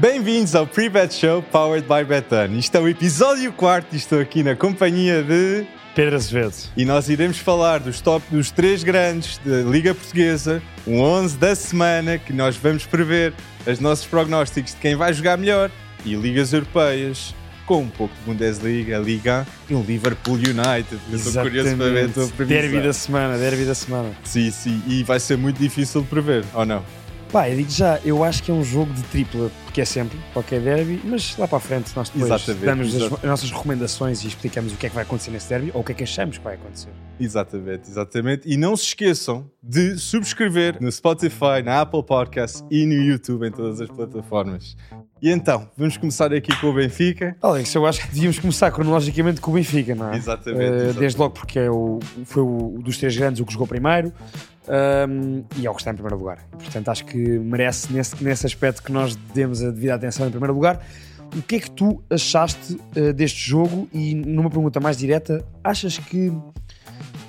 [0.00, 2.56] Bem-vindos ao Pre-Bet Show Powered by Betano.
[2.58, 5.66] Isto é o episódio 4 e estou aqui na companhia de...
[5.94, 6.54] Pedro Azevedo.
[6.74, 11.54] E nós iremos falar dos top dos três grandes da Liga Portuguesa, um 11 da
[11.54, 13.34] semana, que nós vamos prever
[13.66, 15.70] os nossos prognósticos de quem vai jogar melhor
[16.02, 17.34] e ligas europeias,
[17.66, 20.98] com um pouco de Bundesliga, Liga e um Liverpool United.
[21.10, 22.62] Eu estou curioso para ver a tua previsão.
[22.62, 24.12] Derby da semana, derby da semana.
[24.24, 26.82] Sim, sim, e vai ser muito difícil de prever, ou não?
[27.32, 30.18] Pá, eu digo já, eu acho que é um jogo de tripla, porque é sempre
[30.32, 34.24] qualquer derby, mas lá para a frente nós depois Exatamente, damos as, as nossas recomendações
[34.24, 36.02] e explicamos o que é que vai acontecer nesse derby ou o que é que
[36.02, 36.90] achamos que vai acontecer.
[37.20, 38.48] Exatamente, exatamente.
[38.52, 43.52] E não se esqueçam de subscrever no Spotify, na Apple Podcasts e no YouTube, em
[43.52, 44.76] todas as plataformas.
[45.22, 47.36] E então, vamos começar aqui com o Benfica.
[47.40, 50.16] Alex, eu acho que devíamos começar cronologicamente com o Benfica, não é?
[50.16, 50.98] Exatamente, Eh, exatamente.
[50.98, 54.12] Desde logo porque é o, foi o dos três grandes o que jogou primeiro
[54.70, 56.38] um, e é o que está em primeiro lugar.
[56.52, 60.54] Portanto, acho que merece nesse, nesse aspecto que nós demos a devida atenção em primeiro
[60.54, 60.84] lugar.
[61.36, 63.88] O que é que tu achaste eh, deste jogo?
[63.92, 66.52] E numa pergunta mais direta, achas que o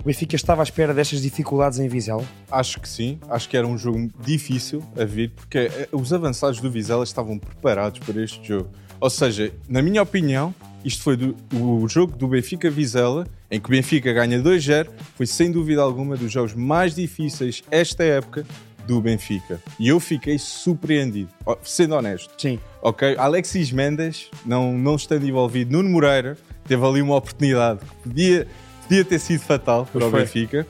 [0.03, 2.23] Benfica estava à espera destas dificuldades em Vizela?
[2.49, 6.59] Acho que sim, acho que era um jogo difícil a vir, porque eh, os avançados
[6.59, 8.69] do Vizela estavam preparados para este jogo.
[8.99, 13.71] Ou seja, na minha opinião, isto foi do- o jogo do Benfica-Vizela, em que o
[13.71, 18.45] Benfica ganha 2-0, foi sem dúvida alguma dos jogos mais difíceis esta época
[18.85, 19.61] do Benfica.
[19.79, 21.29] E eu fiquei surpreendido,
[21.63, 22.33] sendo honesto.
[22.37, 22.59] Sim.
[22.81, 28.47] Ok, Alexis Mendes, não, não estando envolvido, Nuno Moreira teve ali uma oportunidade que podia,
[28.83, 30.11] podia ter sido fatal para o.
[30.11, 30.65] Benfica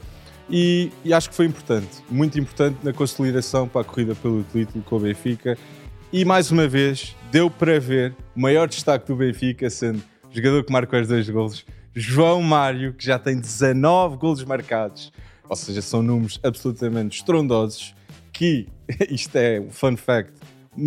[0.49, 4.83] e, e acho que foi importante, muito importante na consolidação para a corrida pelo título
[4.83, 5.57] com o Benfica.
[6.11, 10.63] E mais uma vez, deu para ver o maior destaque do Benfica, sendo o jogador
[10.65, 11.65] que marcou os dois golos,
[11.95, 15.11] João Mário, que já tem 19 golos marcados,
[15.47, 17.95] ou seja, são números absolutamente estrondosos,
[18.31, 18.67] que,
[19.09, 20.33] isto é um fun fact,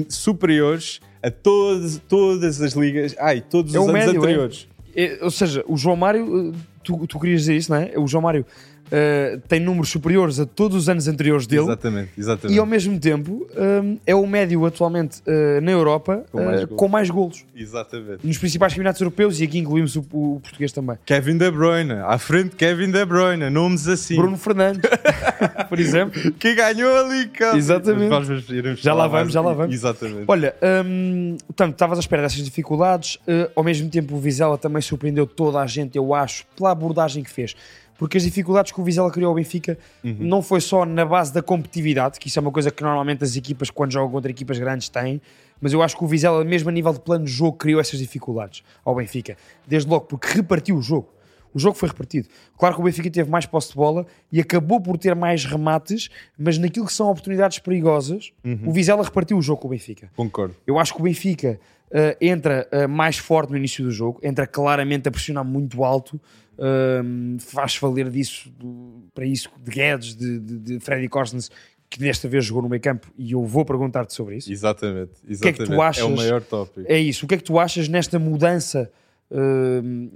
[0.08, 4.18] superiores a todas, todas as ligas, ai, todos É os anos médio, é?
[4.18, 4.68] anteriores.
[4.96, 7.92] É, ou seja, o João Mário, eh, tu, tu querias dizer isso, não é?
[7.96, 8.46] O João Mário
[8.90, 11.62] eh, tem números superiores a todos os anos anteriores dele.
[11.64, 12.56] Exatamente, exatamente.
[12.56, 13.46] E ao mesmo tempo
[13.82, 16.78] hum, é o médio atualmente uh, na Europa Com mais uh, golos.
[16.78, 18.26] com mais golos Exatamente.
[18.26, 20.96] nos principais campeonatos europeus e aqui incluímos o, o português também.
[21.04, 24.16] Kevin De Bruyne, à frente Kevin De Bruyne, nomes assim.
[24.16, 24.82] Bruno Fernandes,
[25.68, 26.32] por exemplo.
[26.32, 27.56] que ganhou ali, cara.
[27.56, 28.10] Exatamente.
[28.10, 29.74] Mas iremos Já lá vamos, já lá vamos.
[29.74, 30.24] Exatamente.
[30.26, 33.16] Olha, hum, portanto, estavas à espera dessas dificuldades.
[33.26, 37.22] uh, ao mesmo tempo, o Vizela também surpreendeu toda a gente, eu acho, pela abordagem
[37.22, 37.54] que fez.
[37.98, 41.42] Porque as dificuldades que o Vizela criou ao Benfica não foi só na base da
[41.42, 44.88] competitividade, que isso é uma coisa que normalmente as equipas, quando jogam contra equipas grandes,
[44.88, 45.20] têm,
[45.60, 47.98] mas eu acho que o Vizela, mesmo a nível de plano de jogo, criou essas
[47.98, 49.36] dificuldades ao Benfica.
[49.66, 51.13] Desde logo, porque repartiu o jogo.
[51.54, 52.28] O jogo foi repartido.
[52.58, 56.10] Claro que o Benfica teve mais posse de bola e acabou por ter mais remates,
[56.36, 58.32] mas naquilo que são oportunidades perigosas,
[58.66, 60.10] o Vizela repartiu o jogo com o Benfica.
[60.16, 60.54] Concordo.
[60.66, 61.60] Eu acho que o Benfica
[61.90, 66.20] eh, entra eh, mais forte no início do jogo, entra claramente a pressionar muito alto,
[66.58, 71.50] ehm, faz valer disso, do- para isso, de Guedes, de, de, de Freddy Corsens,
[71.88, 74.50] que desta vez jogou no meio campo, e eu vou perguntar-te sobre isso.
[74.50, 75.12] Exatamente.
[75.20, 75.58] que é Exatamente.
[75.58, 76.02] que tu achas?
[76.02, 76.84] É o maior tópico.
[76.90, 77.24] É isso.
[77.24, 78.90] O que é que tu achas nesta mudança?
[79.30, 80.08] ehm,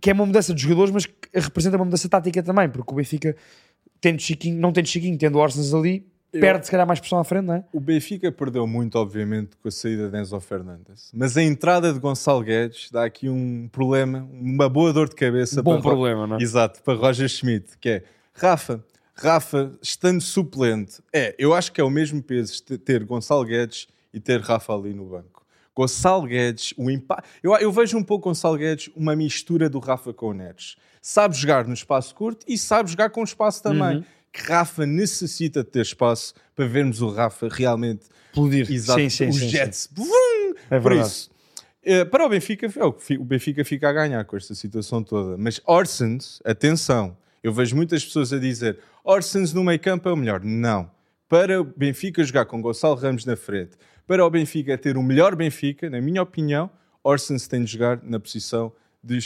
[0.00, 2.96] que é uma mudança de jogadores, mas que representa uma mudança tática também, porque o
[2.96, 3.36] Benfica,
[4.00, 7.24] tendo Chiquinho, não tendo Chiquinho, tendo Orsens ali, Eu- perde se calhar mais pressão à
[7.24, 7.64] frente, não é?
[7.72, 11.10] O Benfica perdeu muito, obviamente, com a saída de Enzo Fernandes.
[11.12, 15.60] Mas a entrada de Gonçalo Guedes dá aqui um problema, uma boa dor de cabeça
[15.62, 16.42] Bom para Ro- problema, não é?
[16.42, 18.82] Exato, para Roger Schmidt, que é Rafa,
[19.14, 23.86] Rafa, estando suplente, é, eu acho que é o mesmo peso te- ter Gonçalo Guedes
[24.14, 25.39] e ter Rafa ali no banco.
[25.74, 27.28] Gonçalo Guedes, o impacto.
[27.42, 30.76] Eu, eu vejo um pouco Gonçalo Guedes uma mistura do Rafa com o Neres.
[31.00, 33.98] Sabe jogar no espaço curto e sabe jogar com espaço também.
[33.98, 34.04] Uhum.
[34.32, 38.70] Que Rafa necessita de ter espaço para vermos o Rafa realmente Explodir.
[38.70, 39.48] Exato, Sim, sim, os sim, sim.
[39.48, 39.88] Jets.
[39.92, 40.54] Vum!
[40.70, 41.08] É Por verdade.
[41.08, 41.30] isso,
[41.82, 45.36] eh, para o Benfica, o o Benfica fica a ganhar com esta situação toda.
[45.36, 50.16] Mas Orsens, atenção, eu vejo muitas pessoas a dizer Orsens no meio campo é o
[50.16, 50.44] melhor.
[50.44, 50.90] Não.
[51.28, 53.76] Para o Benfica jogar com Gonçalo Ramos na frente,
[54.10, 56.68] para o Benfica ter o melhor Benfica, na minha opinião,
[57.04, 58.72] Orsens tem de jogar na posição
[59.04, 59.18] de,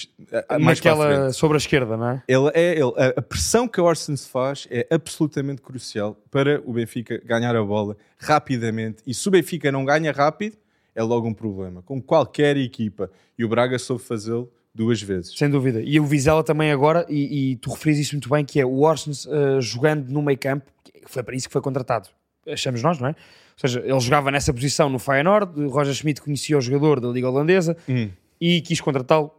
[0.46, 0.78] a- mais.
[0.78, 2.22] Naquela sobre a esquerda, não é?
[2.28, 6.74] Ele é, ele, a, a pressão que a Orsens faz é absolutamente crucial para o
[6.74, 9.02] Benfica ganhar a bola rapidamente.
[9.06, 10.58] E se o Benfica não ganha rápido,
[10.94, 11.80] é logo um problema.
[11.80, 13.10] Com qualquer equipa.
[13.38, 15.34] E o Braga soube fazê-lo duas vezes.
[15.38, 15.80] Sem dúvida.
[15.80, 18.82] E o Vizela também agora, e, e tu referis isso muito bem, que é o
[18.82, 20.66] Orsens eh, jogando no meio campo,
[21.06, 22.10] foi para isso que foi contratado.
[22.48, 23.10] Achamos nós, não é?
[23.10, 27.28] Ou seja, ele jogava nessa posição no Feyenoord, Roger Schmidt conhecia o jogador da Liga
[27.28, 28.10] Holandesa Hum,
[28.40, 29.30] e quis contratá-lo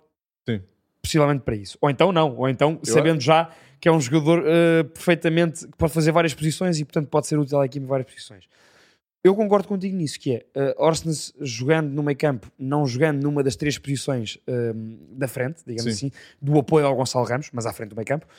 [1.02, 1.78] possivelmente para isso.
[1.80, 3.50] Ou então não, ou então sabendo já
[3.80, 7.38] que é um jogador eh, perfeitamente que pode fazer várias posições e portanto pode ser
[7.38, 8.46] útil à equipe em várias posições.
[9.24, 13.42] Eu concordo contigo nisso, que é uh, Orsnes jogando no meio campo, não jogando numa
[13.42, 14.74] das três posições uh,
[15.18, 16.08] da frente, digamos Sim.
[16.08, 18.30] assim, do apoio ao Gonçalo Ramos, mas à frente do meio campo, uh,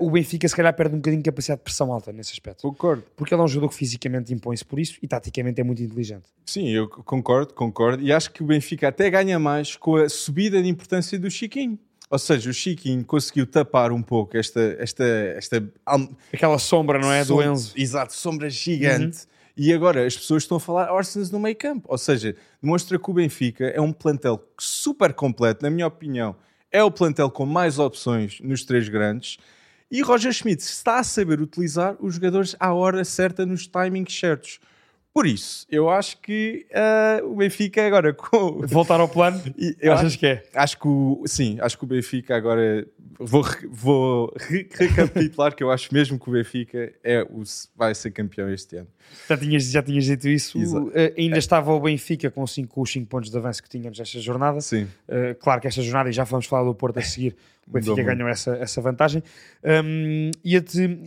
[0.00, 2.62] o Benfica se calhar perde um bocadinho de capacidade de pressão alta nesse aspecto.
[2.62, 3.02] Concordo.
[3.16, 6.24] Porque ele é um jogador que fisicamente impõe-se por isso e taticamente é muito inteligente.
[6.46, 8.02] Sim, eu concordo, concordo.
[8.02, 11.78] E acho que o Benfica até ganha mais com a subida de importância do Chiquinho.
[12.08, 14.76] Ou seja, o Chiquinho conseguiu tapar um pouco esta.
[14.78, 15.02] esta,
[15.36, 15.66] esta
[16.32, 17.24] Aquela sombra, não é?
[17.24, 17.72] som- Do Enzo.
[17.76, 19.26] Exato, sombra gigante.
[19.56, 21.86] E agora as pessoas estão a falar Orsens no meio campo.
[21.90, 26.36] Ou seja, demonstra que o Benfica é um plantel super completo, na minha opinião.
[26.70, 29.38] É o plantel com mais opções nos três grandes.
[29.94, 34.58] E Roger Schmidt está a saber utilizar os jogadores à hora certa, nos timings certos.
[35.14, 38.62] Por isso, eu acho que ah, o Benfica agora com.
[38.66, 39.40] Voltar ao plano,
[39.78, 40.42] eu achas acho, que é?
[40.54, 42.86] acho que o, sim, acho que o Benfica agora
[43.20, 47.42] vou, vou re- recapitular que eu acho mesmo que o Benfica é o,
[47.76, 48.88] vai ser campeão este ano.
[49.28, 50.58] Já tinhas, já tinhas dito isso.
[50.58, 54.00] Uh, ainda estava o Benfica com, cinco, com os 5 pontos de avanço que tínhamos
[54.00, 54.62] esta jornada.
[54.62, 54.84] Sim.
[55.06, 57.36] Uh, claro que esta jornada, e já vamos falar do Porto a seguir,
[57.68, 59.22] o Benfica Mudou ganhou essa, essa vantagem.
[59.62, 60.56] Um, e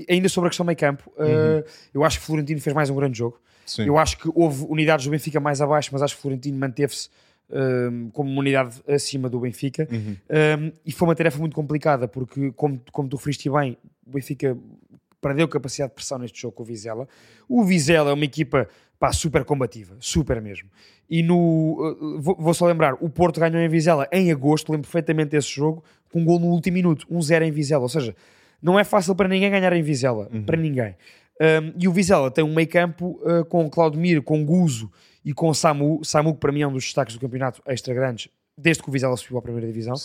[0.08, 1.64] ainda sobre a questão meio campo, uh, Uhum.
[1.94, 3.40] eu acho que o Florentino fez mais um grande jogo.
[3.66, 3.86] Sim.
[3.86, 7.10] Eu acho que houve unidades do Benfica mais abaixo, mas acho que o Florentino manteve-se
[7.50, 9.88] um, como uma unidade acima do Benfica.
[9.92, 10.16] Uhum.
[10.30, 14.58] Um, e foi uma tarefa muito complicada, porque, como, como tu referiste bem, o Benfica
[15.22, 17.08] perdeu capacidade de pressão neste jogo com o Vizela.
[17.50, 18.68] O Vizela é uma equipa
[19.00, 20.70] pá, super combativa, super mesmo.
[21.10, 21.98] E no.
[22.00, 25.50] uh, vou, vou só lembrar, o Porto ganhou em Vizela em agosto, lembro perfeitamente desse
[25.50, 27.84] jogo, com um gol no último minuto, 1-0 em Vizela.
[27.84, 28.16] Ou seja,
[28.62, 30.96] não é fácil para ninguém ganhar em Vizela, para ninguém.
[31.42, 34.92] Um, e o Vizela tem um meio campo uh, com Claudemir, com Guzo
[35.24, 36.04] e com Samu.
[36.04, 38.92] Samu, que para mim é um dos destaques do campeonato extra grandes, desde que o
[38.92, 39.96] Vizela subiu à primeira divisão.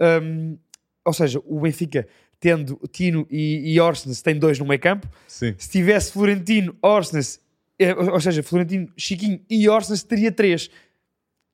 [0.00, 0.56] Um,
[1.04, 2.06] ou seja, o Benfica
[2.40, 5.08] tendo Tino e, e Orsnes tem dois no meio campo.
[5.26, 5.54] Sim.
[5.58, 7.40] Se tivesse Florentino, Orsnes,
[7.78, 10.70] eh, ou ou seja, Florentino, Chiquinho e Orsnes teria três.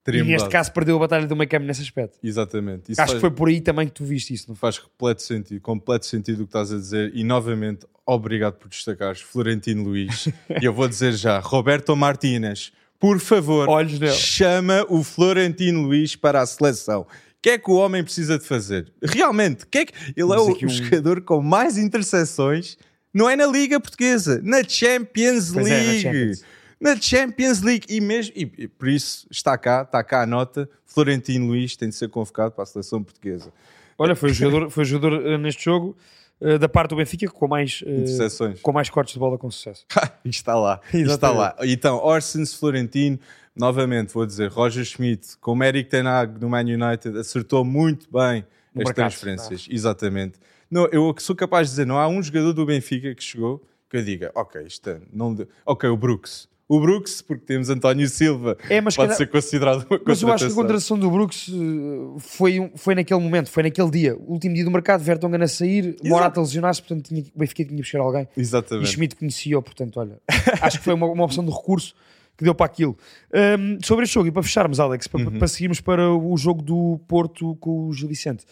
[0.04, 0.52] Teria e neste mudado.
[0.52, 2.18] caso perdeu a batalha do meio campo nesse aspecto.
[2.22, 2.92] Exatamente.
[2.92, 5.22] Isso Acho faz, que foi por aí também que tu viste isso, não faz completo
[5.22, 7.10] sentido, completo sentido o que estás a dizer.
[7.14, 10.28] E novamente, obrigado por destacares Florentino Luís.
[10.60, 12.70] e eu vou dizer já, Roberto Martínez,
[13.00, 13.66] por favor,
[14.12, 17.02] chama o Florentino Luís para a seleção.
[17.02, 17.06] O
[17.42, 18.90] que é que o homem precisa de fazer?
[19.02, 19.92] Realmente, que é que...
[20.16, 22.76] ele é Temos o, um- jogador com mais interseções,
[23.12, 26.00] não é na Liga Portuguesa, na Champions Pois é, na League.
[26.02, 26.44] Champions.
[26.84, 30.68] Na Champions League e mesmo e, e por isso está cá, está cá a nota.
[30.84, 33.50] Florentino Luís tem de ser convocado para a seleção portuguesa.
[33.96, 35.96] Olha, foi o jogador, foi o jogador eh, neste jogo
[36.40, 38.60] eh, da parte do Benfica com mais, Interseções.
[38.60, 39.86] com mais cortes de bola com sucesso.
[40.24, 41.56] está lá, está lá.
[41.62, 43.18] Então, Orsens Florentino,
[43.56, 48.44] novamente vou dizer, Roger Schmidt, como Eric Ten Hag no Man United, acertou muito bem
[48.74, 49.66] No as mercado, transferências.
[49.70, 50.38] Exatamente.
[50.70, 53.96] Não, eu sou capaz de dizer, não há um jogador do Benfica que chegou que
[53.96, 56.48] eu diga, ok, isto é- não ok, o Brooks.
[56.76, 60.46] O Brooks, porque temos António Silva, É, mas pode ser considerado uma Mas eu acho
[60.46, 60.98] que a contratação.
[60.98, 64.70] do Brooks eh, foi, um- foi naquele momento, foi naquele dia, o último dia do
[64.70, 68.26] mercado, Vertonghen a sair, Morata a lesionar-se, portanto tinha, o Benfica tinha que buscar alguém.
[68.36, 68.88] E Exatamente.
[68.90, 70.18] Schmidt conhecia-o, portanto, olha,
[70.62, 71.94] acho que foi uma, uma opção de recurso
[72.36, 72.96] que deu para aquilo.
[73.32, 75.38] Ahm, sobre este jogo, e para fecharmos, Alex, para, Uhum.
[75.38, 78.44] para seguirmos para o jogo do Porto com o Gil Vicente.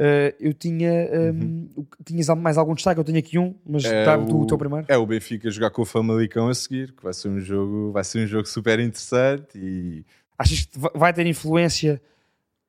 [0.00, 1.08] Ah, eu tinha.
[1.12, 3.00] ahm, o- Tinhas mais algum destaque?
[3.00, 3.90] Eu tenho aqui um, mas Uhum.
[3.90, 4.86] É dá-me tu o- teu primeiro.
[4.88, 8.04] É o Benfica jogar com o Famalicão a seguir, que vai ser um jogo, vai
[8.04, 10.04] ser um jogo super interessante e
[10.38, 12.00] Achas que va- vai ter influência?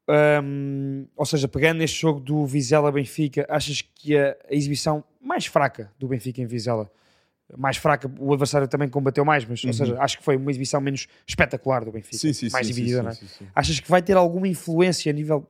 [0.08, 5.46] ahm, ou seja, pegando neste jogo do Vizela Benfica, achas que a, a exibição mais
[5.46, 6.92] fraca do Benfica em Vizela,
[7.56, 10.82] mais fraca, o adversário também combateu mais, mas ou seja, acho que foi uma exibição
[10.82, 12.34] menos espetacular do Benfica, Uhum.
[12.34, 13.18] sim, sim, mais sim, dividida, não é?
[13.56, 15.48] Achas que vai ter alguma influência a nível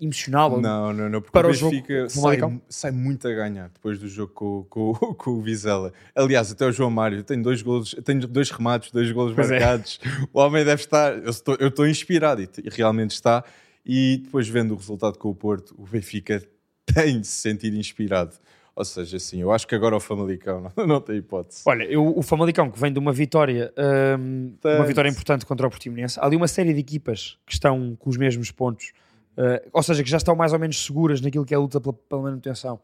[0.00, 0.60] emocional?
[0.60, 2.38] Não, não, não, porque Para o o jogo Benfica sai,
[2.68, 5.92] sai muito a ganhar depois do jogo com, com, com o Vizela.
[6.14, 9.58] Aliás, até o João Mário tem dois golos, tem dois remates, dois golos Pois é.
[9.58, 10.00] marcados.
[10.32, 13.44] O homem deve estar, eu estou, eu estou inspirado e, e realmente está.
[13.84, 16.42] E depois vendo o resultado com o Porto, o Benfica
[16.94, 18.34] tem de se sentir inspirado.
[18.78, 21.62] Ou seja, assim, eu acho que agora o Famalicão não, não tem hipótese.
[21.66, 25.70] Olha, eu, o Famalicão que vem de uma vitória, ahm, uma vitória importante contra o
[25.70, 28.92] Portimonense, há ali uma série de equipas que estão com os mesmos pontos,
[29.38, 31.80] ah, ou seja, que já estão mais ou menos seguras naquilo que é a luta
[31.80, 32.78] pela, pela manutenção.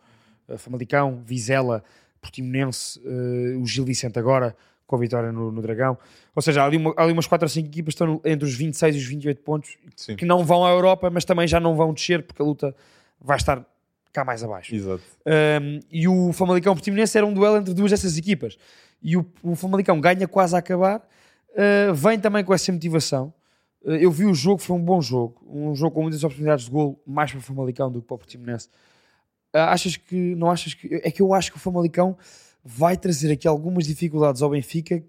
[0.48, 1.82] Ah, Famalicão, Vizela,
[2.20, 4.56] Portimonense, ah, o Gil Vicente agora
[4.86, 5.96] com a vitória no, no Dragão.
[6.36, 8.46] Ou seja, há ali, uma- há ali umas 4 ou 5 equipas que estão entre
[8.46, 11.58] os 26 e os 28 pontos Sim, que não vão à Europa, mas também já
[11.58, 12.74] não vão descer porque a luta
[13.20, 13.64] vai estar
[14.12, 14.74] cá mais abaixo.
[14.74, 15.02] exato.
[15.26, 18.56] Um, e o Famalicão Portimonense era um duelo entre duas dessas equipas.
[19.02, 23.32] E o, o Famalicão ganha quase a acabar, uh, vem também com essa motivação.
[23.84, 26.70] Uh, eu vi o jogo, foi um bom jogo, um jogo com muitas oportunidades de
[26.70, 28.68] gol, mais para o Famalicão do que para o Portimonense.
[29.54, 32.16] Uh, achas que, não achas que, é que eu acho que o Famalicão
[32.64, 35.02] vai trazer aqui algumas dificuldades ao Benfica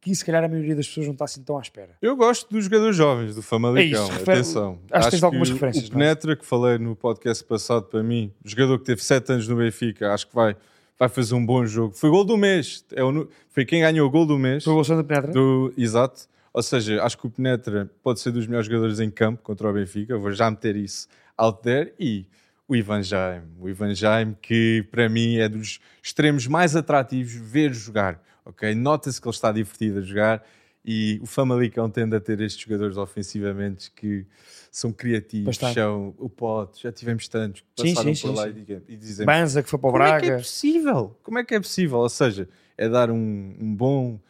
[0.00, 1.96] que se calhar a maioria das pessoas não está assim tão à espera.
[2.02, 4.02] Eu gosto dos jogadores jovens do Famalicão.
[4.04, 4.78] É isso, Atenção.
[4.90, 5.90] acho que tens algumas o- referências, O é?
[5.92, 10.12] Penetra, que falei no podcast passado para mim, jogador que teve 7 anos no Benfica,
[10.12, 10.54] acho que vai,
[10.98, 11.94] vai fazer um bom jogo.
[11.94, 12.84] Foi gol do mês.
[12.92, 14.62] É o foi quem ganhou o gol do mês.
[14.64, 15.32] Foi o Bolsonaro Penetra?
[15.32, 16.28] Do, exato.
[16.54, 19.72] Ou seja, acho que o Penetra pode ser dos melhores jogadores em campo contra o
[19.72, 20.16] Benfica.
[20.16, 21.92] Vou já meter isso out there.
[21.98, 22.26] E
[22.68, 23.46] o Ivan Jaime.
[23.58, 28.22] O Ivan Jaime, que para mim é dos extremos mais atrativos ver jogar.
[28.44, 28.72] ok?
[28.72, 30.44] Nota-se que ele está divertido a jogar.
[30.86, 34.26] E o Famalicão tende a ter estes jogadores ofensivamente que
[34.70, 38.52] são criativos, são o Pote, já tivemos tantos que Sim, passaram sim, por sim, lá
[38.52, 38.82] sim.
[38.88, 40.42] e, e dizem Banza, que foi para o como é que é Braga.
[40.42, 41.16] possível?
[41.22, 41.98] Como é que é possível?
[42.00, 42.46] Ou seja,
[42.76, 44.20] é dar um, um bom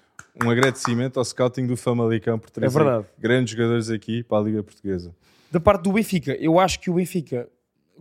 [0.43, 4.63] um agradecimento ao scouting do Famalicão por trazer É grandes jogadores aqui para a Liga
[4.63, 5.15] Portuguesa.
[5.51, 7.49] Da parte do Benfica, eu acho que o Benfica,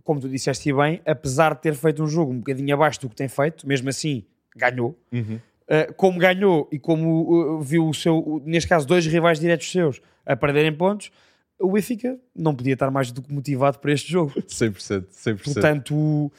[0.02, 3.14] como tu disseste bem, apesar de ter feito um jogo um bocadinho abaixo do que
[3.14, 4.24] tem feito, mesmo assim
[4.56, 4.98] ganhou.
[5.12, 10.00] Uh, como ganhou e como uh, viu o seu, neste caso, dois rivais diretos seus
[10.26, 11.10] a perderem pontos,
[11.58, 14.32] o Benfica não podia estar mais do que motivado para este jogo.
[14.42, 15.42] 100%, 100%.
[15.42, 16.32] Portanto,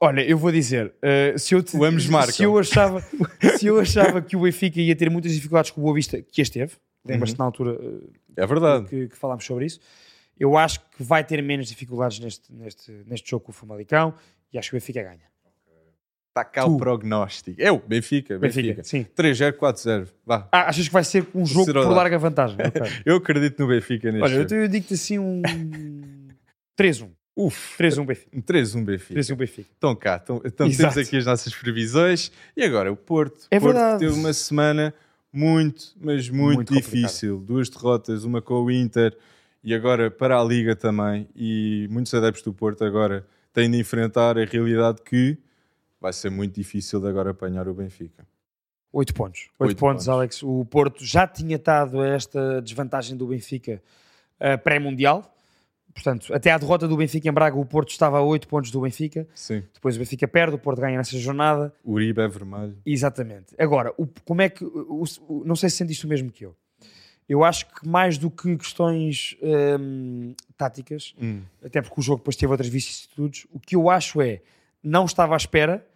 [0.00, 0.86] olha, eu vou dizer,
[1.34, 1.76] uh, se, eu te-
[2.32, 3.00] se eu achava
[3.58, 6.40] se eu achava que o Benfica ia ter muitas dificuldades com o Boa Vista, que
[6.42, 6.72] as teve,
[7.04, 8.86] lembras-te na altura uh, é verdade.
[8.88, 9.80] que, que falámos sobre isso,
[10.38, 14.14] eu acho que vai ter menos dificuldades neste, neste, neste jogo com o Famalicão
[14.52, 15.30] e acho que o Benfica ganha.
[16.30, 16.74] Está cá Tu.
[16.74, 17.60] o prognóstico.
[17.60, 18.68] Eu, Benfica, Benfica.
[18.80, 19.04] Benfica, sim.
[19.16, 20.08] 3-0, 4-0.
[20.24, 20.48] Vá.
[20.52, 22.56] Ah, achas que vai ser um jogo Ser por larga vantagem?
[22.64, 22.82] Ok.
[23.04, 24.54] Eu acredito no Benfica neste Olha, jogo.
[24.54, 25.42] eu digo-te assim um
[26.80, 27.10] 3-1.
[27.46, 28.36] Uf, 3-1 Benfica.
[28.36, 29.20] um 3-1 Benfica.
[29.20, 29.70] 3-1 Benfica.
[29.78, 32.30] Então cá, então, então temos aqui as nossas previsões.
[32.56, 33.46] E agora o Porto.
[33.50, 33.98] É Porto verdade.
[34.00, 34.94] teve uma semana
[35.32, 37.38] muito, mas muito, Muito difícil.
[37.38, 39.16] Duas derrotas, uma com o Inter
[39.62, 41.28] e agora para a Liga também.
[41.34, 45.38] E muitos adeptos do Porto agora têm de enfrentar a realidade que
[46.00, 48.26] vai ser muito difícil de agora apanhar o Benfica.
[48.92, 49.48] 8 pontos.
[49.58, 50.08] 8 Oito pontos, pontos.
[50.08, 50.42] Alex.
[50.42, 53.80] O Porto já tinha estado a esta desvantagem do Benfica
[54.40, 55.36] eh, pré-mundial.
[55.92, 58.80] Portanto, até à derrota do Benfica em Braga, o Porto estava a 8 pontos do
[58.80, 59.26] Benfica.
[59.34, 59.62] Sim.
[59.74, 61.74] Depois o Benfica perde, o Porto ganha nessa jornada.
[61.84, 62.76] O Uribe é vermelho.
[62.86, 63.54] Exatamente.
[63.58, 64.64] Agora, o- como é que.
[64.64, 66.54] o- o- não sei se sentiste o mesmo que eu.
[67.28, 69.36] Eu acho que mais do que questões
[69.80, 71.42] hum, táticas, Hum.
[71.64, 74.40] até porque o jogo depois teve outras vicissitudes, o que eu acho é
[74.82, 75.86] não estava à espera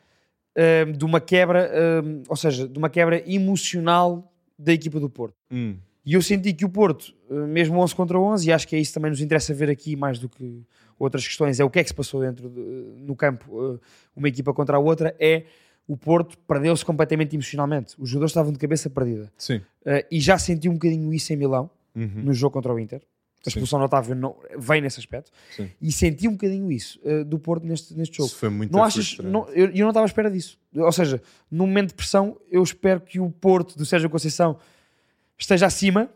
[0.87, 1.71] hum, de uma quebra,
[2.05, 5.35] hum, ou seja, de uma quebra emocional da equipa do Porto.
[6.07, 8.79] E eu senti que o Porto, hum, mesmo 11 contra 11, e acho que é
[8.79, 10.63] isso que também nos interessa ver aqui mais do que
[10.99, 12.61] outras questões, é o que é que se passou dentro de-
[13.03, 13.81] no campo, uh,
[14.15, 15.45] uma equipa contra a outra, é
[15.89, 17.95] o Porto perdeu-se completamente emocionalmente.
[17.99, 19.31] Os jogadores estavam de cabeça perdida.
[19.37, 19.57] Sim.
[19.85, 22.11] Uh, e já senti um bocadinho isso em Milão, Uhum.
[22.25, 23.01] no jogo contra o Inter.
[23.47, 25.31] A expulsão do Otávio não, vem nesse aspecto.
[25.55, 25.71] Sim.
[25.81, 28.29] E senti um bocadinho isso uh, do Porto neste, neste jogo.
[28.29, 30.59] Isso foi muito Não achas, não, eu, eu não estava à espera disso.
[30.75, 31.21] Ou seja,
[31.51, 34.57] num momento de pressão, eu espero que o Porto do Sérgio Conceição
[35.39, 36.09] esteja acima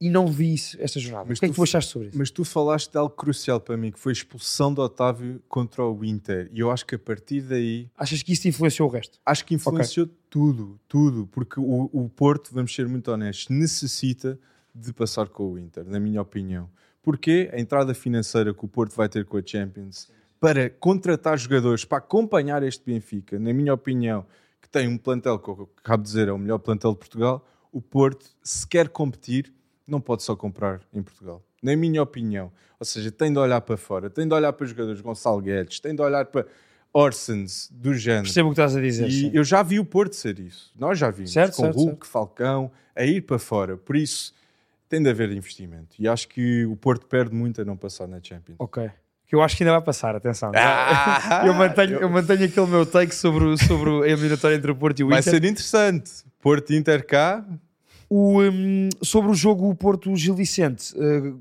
[0.00, 1.26] e não vi isso esta jornada.
[1.28, 2.18] Mas o que é tu que tu achaste sobre isso?
[2.18, 5.84] Mas tu falaste de algo crucial para mim, que foi a expulsão de Otávio contra
[5.84, 6.50] o Inter.
[6.52, 9.18] E eu acho que a partir daí, Achas que isso influenciou o resto?
[9.24, 11.26] acho que influenciou tudo, tudo.
[11.28, 14.38] Porque o, o Porto, vamos ser muito honestos, necessita
[14.74, 16.68] de passar com o Inter, na minha opinião.
[17.00, 20.08] Porque a entrada financeira que o Porto vai ter com a Champions,
[20.40, 24.26] para contratar jogadores, para acompanhar este Benfica, na minha opinião,
[24.60, 27.46] que tem um plantel, que eu acabo de dizer, é o melhor plantel de Portugal,
[27.74, 29.52] o Porto, se quer competir,
[29.84, 31.42] não pode só comprar em Portugal.
[31.60, 32.52] Na minha opinião.
[32.78, 35.92] Ou seja, tem de olhar para fora, tem de olhar para jogadores Gonçalo Guedes, tem
[35.92, 36.46] de olhar para
[36.92, 38.22] Orsens, do género.
[38.22, 39.08] Percebo o que estás a dizer.
[39.08, 39.30] E sim.
[39.34, 40.72] eu já vi o Porto ser isso.
[40.78, 41.32] Nós já vimos.
[41.32, 42.06] Certo, com certo, Hulk, certo.
[42.06, 43.76] Falcão, a ir para fora.
[43.76, 44.32] Por isso,
[44.88, 45.96] tem de haver investimento.
[45.98, 48.54] E acho que o Porto perde muito a não passar na Champions.
[48.60, 48.88] Ok.
[49.26, 50.52] Que eu acho que ainda vai passar, atenção.
[50.54, 51.42] Ah!
[51.44, 55.04] eu, mantenho, eu mantenho aquele meu take sobre, sobre a eliminatória entre o Porto e
[55.04, 55.32] o Vai Inter.
[55.32, 56.12] ser interessante.
[56.44, 57.42] Porto Inter cá.
[58.10, 61.40] O, hum, sobre o jogo Porto-Gil Vicente, uh,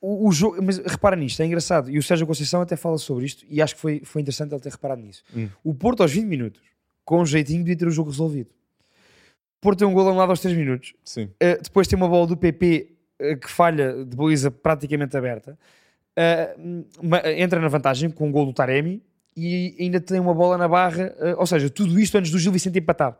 [0.00, 1.90] o, o jogo, mas repara nisto, é engraçado.
[1.90, 4.60] E o Sérgio Conceição até fala sobre isto e acho que foi, foi interessante ele
[4.60, 5.24] ter reparado nisso.
[5.36, 5.48] Hum.
[5.64, 6.62] O Porto aos 20 minutos,
[7.04, 8.48] com um jeitinho, devia ter o jogo resolvido.
[9.58, 10.94] O Porto tem um gol anulado aos 3 minutos.
[11.04, 11.24] Sim.
[11.24, 15.58] Uh, depois tem uma bola do PP uh, que falha de baliza praticamente aberta.
[16.16, 16.86] Uh,
[17.36, 19.02] entra na vantagem com um gol do Taremi
[19.36, 21.12] e ainda tem uma bola na barra.
[21.36, 23.18] ou seja, tudo isto antes do Gil Vicente empatar.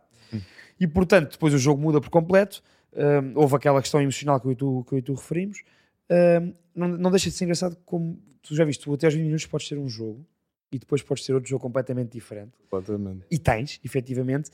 [0.79, 2.63] E portanto, depois o jogo muda por completo.
[2.93, 5.63] Um, houve aquela questão emocional que eu e tu, que eu e tu referimos.
[6.11, 9.25] Um, não, não deixa de ser engraçado como tu já viste, tu até aos 20
[9.25, 10.25] minutos podes ter um jogo
[10.71, 12.53] e depois podes ter outro jogo completamente diferente.
[12.59, 13.25] Completamente.
[13.31, 14.51] E tens, efetivamente,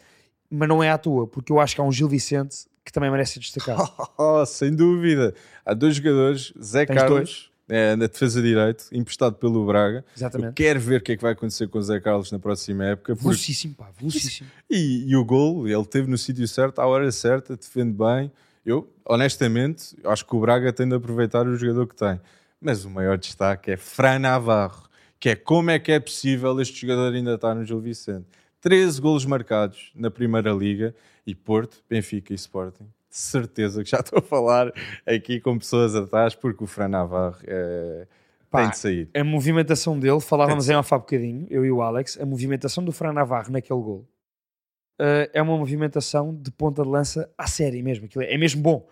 [0.48, 3.10] mas não é à toa, porque eu acho que há um Gil Vicente que também
[3.10, 3.82] merece ser destacado.
[4.18, 5.34] Oh, sem dúvida.
[5.64, 7.49] Há dois jogadores, Zé Tens Carlos.
[7.70, 9.98] É, na defesa de direito, emprestado pelo Braga.
[9.98, 10.54] Eu Exatamente.
[10.54, 13.14] quero ver o que é que vai acontecer com o Zé Carlos na próxima época.
[13.14, 14.48] porque- Velocíssimo, pá, velocíssimo.
[14.68, 18.30] E, e o gol, ele esteve no sítio certo, à hora certa, defende bem.
[18.66, 22.20] Eu, honestamente, acho que o Braga tem de aproveitar o jogador que tem.
[22.60, 26.82] Mas o maior destaque é Fran Navarro, que é como é que é possível este
[26.82, 28.26] jogador ainda estar no Gil Vicente.
[28.60, 30.94] 13 golos marcados na Primeira Liga
[31.26, 32.86] e Porto, Benfica e Sporting.
[33.10, 34.72] De certeza que já estou a falar
[35.04, 38.06] aqui com pessoas atrás, porque o Fran Navarro é...
[38.48, 39.10] Pá, tem de sair.
[39.14, 42.92] A movimentação dele, falávamos em off há bocadinho, eu e o Alex, a movimentação do
[42.92, 44.08] Fran Navarro naquele gol
[45.00, 48.04] eh, é uma movimentação de ponta de lança à série mesmo.
[48.04, 48.86] Aquilo é, é mesmo bom.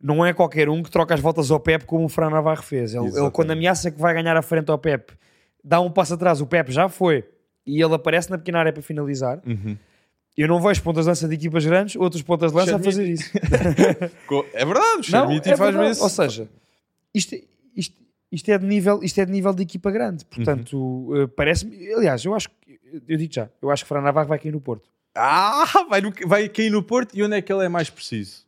[0.00, 2.94] Não é qualquer um que troca as voltas ao Pep como o Fran Navarro fez.
[2.94, 5.12] Ele, ele, quando ameaça que vai ganhar a frente ao Pep,
[5.64, 7.24] dá um passo atrás, o Pep já foi
[7.66, 9.40] e ele aparece na pequena área para finalizar.
[9.44, 9.76] Uhum.
[10.40, 13.08] Eu não vejo pontas de lança de equipas grandes, outros pontas de lança a fazer
[13.08, 13.30] isso.
[14.54, 15.92] É verdade, o Xermiti é faz verdade.
[15.92, 16.02] isso.
[16.04, 16.48] Ou seja,
[17.12, 17.34] isto,
[17.74, 17.96] isto,
[18.30, 20.24] isto, é de nível, isto é de nível de equipa grande.
[20.24, 21.22] Portanto, Uhum.
[21.22, 21.92] eh, parece-me.
[21.92, 22.78] Aliás, eu acho que.
[23.08, 26.12] Eu digo já, eu acho que Fran Navarro vai cair no Porto, Ah, vai, no-
[26.26, 28.46] vai cair no Porto e onde é que ele é mais preciso?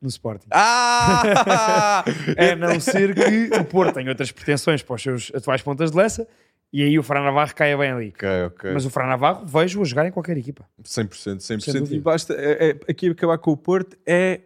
[0.00, 0.46] no Sporting.
[0.50, 2.04] Ah!
[2.52, 5.96] A não ser que o Porto tenha outras pretensões para os seus atuais pontas de
[5.96, 6.28] lança
[6.76, 8.08] e aí o Fran Navarro caia bem ali.
[8.08, 8.72] ok, ok.
[8.72, 10.68] Mas o Fran Navarro vejo-o a jogar em qualquer equipa.
[10.82, 11.78] 100%, Sem 100%.
[11.78, 11.94] dúvida.
[11.94, 14.40] E basta, é, é- aqui acabar com o Porto é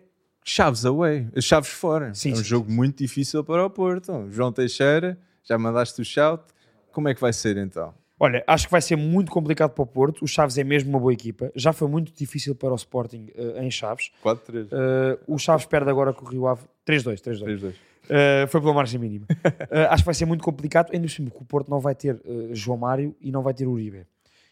[0.45, 2.13] chaves away, as chaves fora.
[2.15, 4.27] Sim, é um sim, jogo muito difícil para o Porto.
[4.31, 6.45] João Teixeira, já mandaste o shout.
[6.93, 7.95] Como é que vai ser então?
[8.21, 10.25] Olha, acho que vai ser muito complicado para o Porto.
[10.25, 11.53] O Chaves é mesmo uma boa equipa.
[11.55, 14.11] Já foi muito difícil para o Sporting eh, em Chaves.
[14.25, 14.69] 4-3.
[14.73, 17.45] Eh, o Chaves perde agora com o Rio Ave 3-2, 3-2.
[17.45, 17.75] 3-2.
[18.09, 19.27] Uh, foi pela margem mínima.
[19.31, 21.95] Uh, acho que vai ser muito complicado, ainda por cima que o Porto não vai
[21.95, 24.07] ter uh, João Mário e não vai ter Uribe.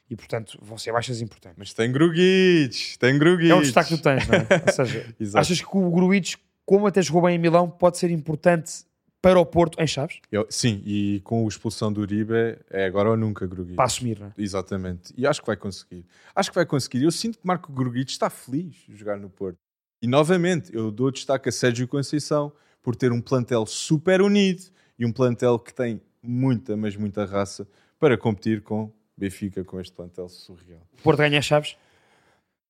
[0.09, 1.57] E portanto vão ser baixas importantes.
[1.59, 3.51] Mas tem Gruguites, tem Gruguites.
[3.51, 4.47] É um destaque que tu tens, não é?
[4.67, 8.85] Ou seja, achas que o Gruites, como até jogou bem em Milão, pode ser importante
[9.23, 10.21] para o Porto em Chaves?
[10.31, 12.33] Eu- sim, e com a expulsão do Uribe
[12.71, 13.77] é agora ou nunca Gruguites.
[13.77, 14.33] Para assumir, não é?
[14.39, 15.13] Exatamente.
[15.17, 16.05] E acho que vai conseguir.
[16.35, 17.03] Acho que vai conseguir.
[17.03, 19.57] Eu sinto que Marco Gruguic está feliz de jogar no Porto.
[20.03, 24.63] E novamente, eu dou destaque a Sérgio Conceição por ter um plantel super unido
[24.99, 27.67] e um plantel que tem muita, mas muita raça
[27.99, 30.87] para competir com Benfica, com este plantel surreal.
[30.99, 31.77] O Porto ganha Chaves?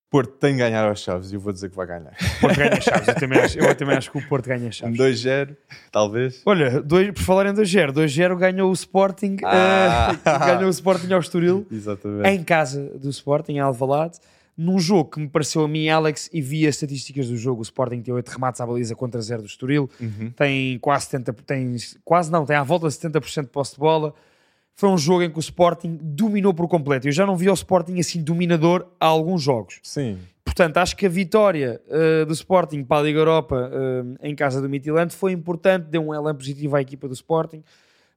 [0.09, 2.13] Porto tem de ganhar aos Chaves e eu vou dizer que vai ganhar.
[2.37, 3.09] O Porto ganha Chaves.
[3.09, 4.97] Eu também acho, eu também acho que o Porto ganha Chaves.
[4.99, 5.57] 2-0,
[5.91, 6.43] talvez.
[6.47, 10.13] Olha, dois, por falar em 2-0, 2-0 ganhou o Sporting, Ah.
[10.25, 11.67] eh, ganhou o Sporting ao Estoril.
[11.73, 12.29] Exatamente.
[12.29, 14.19] em casa do Sporting, em Alvalade,
[14.57, 17.63] num jogo que me pareceu a mim, Alex, e vi as estatísticas do jogo, o
[17.63, 20.31] Sporting tem 8 remates à baliza contra 0 do Estoril, Uhum.
[20.37, 24.15] tem quase 70, tem, quase não, tem à volta de 70% de posse de bola.
[24.79, 27.09] Foi um jogo em que o Sporting dominou por completo.
[27.09, 29.81] Eu já não vi o Sporting assim dominador há alguns jogos.
[29.83, 30.19] Sim.
[30.45, 34.61] Portanto, acho que a vitória eh, do Sporting para a Liga Europa eh, em casa
[34.61, 37.65] do Midtjylland foi importante, deu um elan positivo à equipa do Sporting.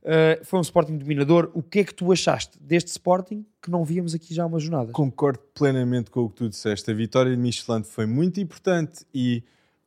[0.04, 1.50] Eh, foi um Sporting dominador.
[1.54, 4.60] O que é que tu achaste deste Sporting que não víamos aqui já há uma
[4.60, 4.92] jornada?
[4.92, 6.92] Concordo plenamente com o que tu disseste.
[6.92, 9.44] A vitória de Michelin foi muito importante e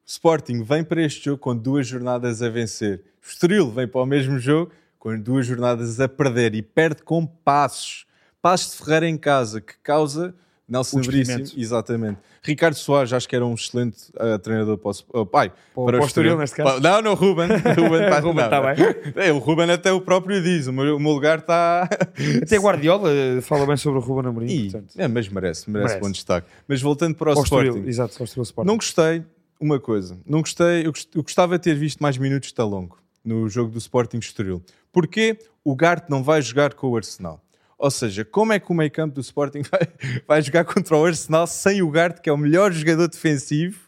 [0.06, 3.02] o Sporting vem para este jogo com duas jornadas a vencer.
[3.22, 4.72] O Estoril vem para o mesmo jogo
[5.02, 8.06] com duas jornadas a perder e perde com passos.
[8.40, 10.32] Passos de Ferreira em casa, que causa
[10.68, 11.44] Nelson Veríssimo.
[11.60, 12.18] Exatamente.
[12.40, 15.98] Ricardo Soares, acho que era um excelente eh, treinador para o, oh, pai, o- para,
[15.98, 16.38] o o Estoril.
[16.38, 16.80] Neste caso.
[16.80, 17.48] Não, não, Ruben.
[17.48, 18.84] Ruben está Ruben tá bem.
[19.16, 20.68] É, o Ruben até o próprio diz.
[20.68, 21.88] O meu, o meu lugar está.
[22.42, 24.94] Até Guardiola eh, fala bem sobre o Ruben Amorim, Ih, portanto.
[24.98, 26.00] é, mas merece, merece, Merece.
[26.00, 26.46] bom destaque.
[26.68, 28.68] Mas voltando para o Ao Sporting, Estoril, exato, ao Estoril Sporting.
[28.68, 29.24] não gostei,
[29.60, 32.98] uma coisa, não gostei, eu, gost- eu gostava de ter visto mais minutos de Talongo
[33.24, 34.60] no jogo do Sporting Estoril.
[34.92, 37.40] Porquê o Garte não vai jogar com o Arsenal?
[37.78, 39.80] Ou seja, como é que o meio campo do Sporting vai,
[40.28, 43.78] vai jogar contra o Arsenal sem o Garte, que é o melhor jogador defensivo,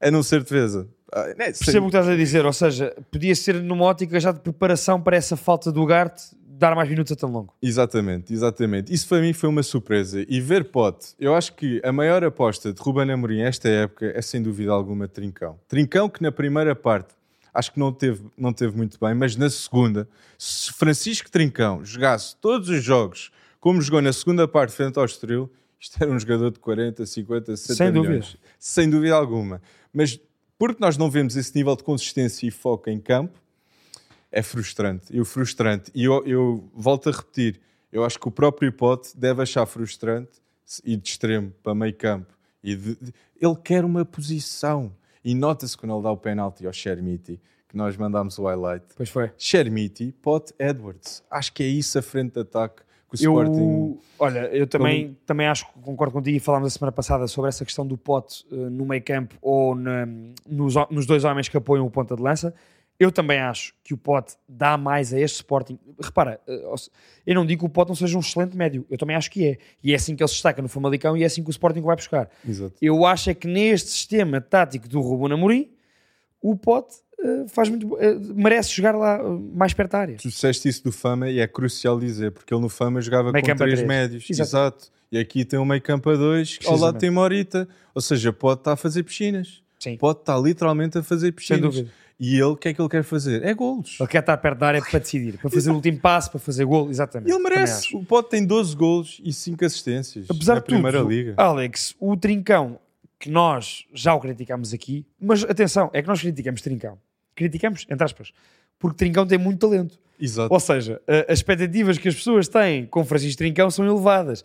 [0.00, 0.88] a não ser defesa?
[1.12, 4.32] Ah, sem- Percebo o que estás a dizer, ou seja, podia ser numa ótica já
[4.32, 6.24] de preparação para essa falta do Garte
[6.56, 7.52] dar mais minutos a tão longo.
[7.60, 8.92] Exatamente, exatamente.
[8.92, 10.24] Isso para mim foi uma surpresa.
[10.28, 14.22] E ver Pote, eu acho que a maior aposta de Ruben Amorim esta época é
[14.22, 15.58] sem dúvida alguma Trincão.
[15.68, 17.08] Trincão que na primeira parte
[17.54, 22.34] acho que não teve, não teve muito bem, mas na segunda, se Francisco Trincão jogasse
[22.36, 26.50] todos os jogos como jogou na segunda parte frente ao Estoril, isto era um jogador
[26.50, 28.06] de 40, 50, 60 Sem milhões.
[28.08, 28.36] dúvidas.
[28.58, 29.62] Sem dúvida alguma.
[29.92, 30.20] Mas
[30.58, 33.38] porque nós não vemos esse nível de consistência e foco em campo,
[34.30, 35.06] é frustrante.
[35.16, 35.90] Eu frustrante.
[35.94, 37.60] E eu, eu volto a repetir,
[37.92, 40.32] eu acho que o próprio Pote deve achar frustrante
[40.84, 42.34] ir de extremo para meio campo.
[42.62, 44.92] E de- de- ele quer uma posição.
[45.24, 48.84] E nota-se quando ele dá o penalti ao Shermiti, que nós mandámos o highlight.
[48.96, 49.30] Pois foi.
[49.38, 51.22] Shermiti, Pote, Edwards.
[51.30, 53.98] Acho que é isso a frente de ataque que o Eu, Sporting...
[54.18, 57.64] olha, eu também, também acho que concordo contigo e falámos a semana passada sobre essa
[57.64, 60.06] questão do pote eh, no meio campo ou na-
[60.46, 62.52] nos, nos dois homens que apoiam o ponta de lança.
[62.98, 65.78] Eu também acho que o Pote dá mais a este Sporting.
[66.00, 66.74] Repara, eh,
[67.26, 68.86] eu não digo que o Pote não seja um excelente médio.
[68.88, 69.58] Eu também acho que é.
[69.82, 71.80] E é assim que ele se destaca no Famalicão e é assim que o Sporting
[71.80, 72.30] vai buscar.
[72.48, 72.74] Exato.
[72.80, 75.70] Eu acho é que neste sistema tático do Ruben Amorim,
[76.40, 80.16] o Pote eh, faz muito, eh, merece jogar lá mais perto da área.
[80.16, 83.44] Tu disseste isso do Fama e é crucial dizer, porque ele no Fama jogava Meio
[83.44, 84.28] com três médios.
[84.30, 84.48] Exato.
[84.48, 84.94] Exato.
[85.10, 87.68] E aqui tem um meio campo a dois, ao lado tem Morita.
[87.94, 89.63] Ou seja, pode estar a fazer piscinas.
[89.78, 91.84] Sim, Pode estar literalmente a fazer piscinas.
[92.18, 93.44] E ele, o que é que ele quer fazer?
[93.44, 93.96] É golos.
[93.98, 96.64] Ele quer estar perto da área para decidir, para fazer o último passo, para fazer
[96.64, 97.30] gol, exatamente.
[97.30, 97.94] Ele merece.
[97.94, 101.34] O Pote tem 12 golos e 5 assistências Apesar na de tudo, Primeira Liga.
[101.36, 102.78] Alex, o Trincão,
[103.18, 106.98] que nós já o criticámos aqui, mas atenção, é que nós criticamos Trincão.
[107.34, 108.32] Criticamos, entre aspas,
[108.78, 109.98] porque Trincão tem muito talento.
[110.20, 110.54] Exato.
[110.54, 114.44] Ou seja, as expectativas que as pessoas têm com Francisco Trincão são elevadas.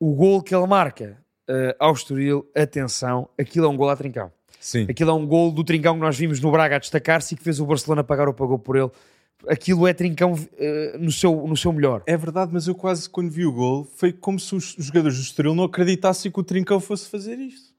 [0.00, 1.16] O gol que ele marca
[1.48, 4.32] eh, ao Estoril, atenção, aquilo é um gol a Trincão.
[4.64, 4.86] Sim.
[4.88, 7.44] Aquilo é um gol do Trincão que nós vimos no Braga a destacar-se e que
[7.44, 8.90] fez o Barcelona pagar ou pagou por ele.
[9.46, 12.02] Aquilo é Trincão eh, no, seu, no seu melhor.
[12.06, 15.18] É verdade, mas eu quase quando vi o gol foi como se os os jogadores
[15.18, 17.73] do Estoril não acreditassem que o Trincão fosse fazer isto.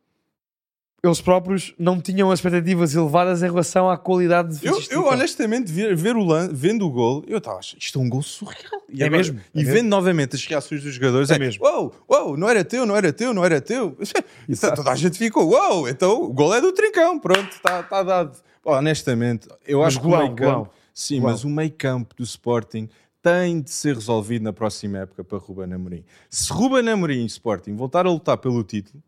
[1.06, 5.72] Eles próprios não tinham as expectativas elevadas em relação à qualidade de Eu, eu honestamente,
[5.72, 8.82] ver, ver o lan- vendo o gol, eu estava isto é um gol surreal.
[8.90, 9.74] E É mesmo, é E mesmo.
[9.74, 11.64] vendo novamente as reações dos jogadores, É é, mesmo.
[11.66, 13.96] Uou, uou, não era teu, não era teu, não era teu.
[14.50, 18.02] Então, toda a gente ficou, uou, então o gol é do Trincão, pronto, está tá
[18.04, 18.38] dado.
[18.64, 22.90] Honestamente, eu Mas acho que o meio campo, sim, mas o meio campo do Sporting
[23.22, 26.04] tem de ser resolvido na próxima época para Ruben Amorim.
[26.30, 29.02] Se Ruben Amorim e Sporting voltar a lutar pelo título,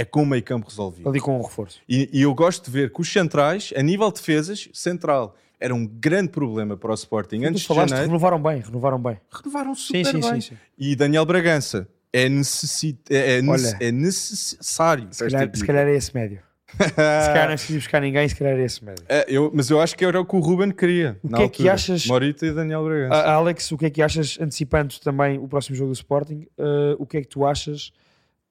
[0.00, 1.08] é com o meio campo resolvido.
[1.08, 1.80] Ali com um reforço.
[1.88, 5.74] E, e eu gosto de ver que os centrais, a nível de defesas, central, era
[5.74, 8.08] um grande problema para o Sporting Tu antes de falaste, janeiro.
[8.08, 9.18] renovaram bem, renovaram bem.
[9.30, 10.40] Renovaram Sim, super sim, bem.
[10.40, 10.56] sim, sim.
[10.78, 13.76] E Daniel Bragança é, necessi é, é, Olha.
[13.78, 15.08] é necessário.
[15.10, 16.40] Se calhar, se calhar é esse médio.
[16.80, 19.04] Se calhar não é preciso buscar ninguém, se calhar é esse médio.
[19.08, 21.18] É, eu- mas eu acho que era o que o Ruben queria.
[21.20, 21.72] O que é que altura.
[21.72, 23.22] achas- Morita e Daniel Bragança.
[23.28, 27.04] Alex, o que é que achas, antecipando também o próximo jogo do Sporting, ah, o
[27.06, 27.92] que é que tu achas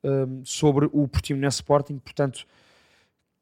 [0.04, 1.98] ahm, sobre o Portimonense Sporting?
[2.00, 2.46] Portanto,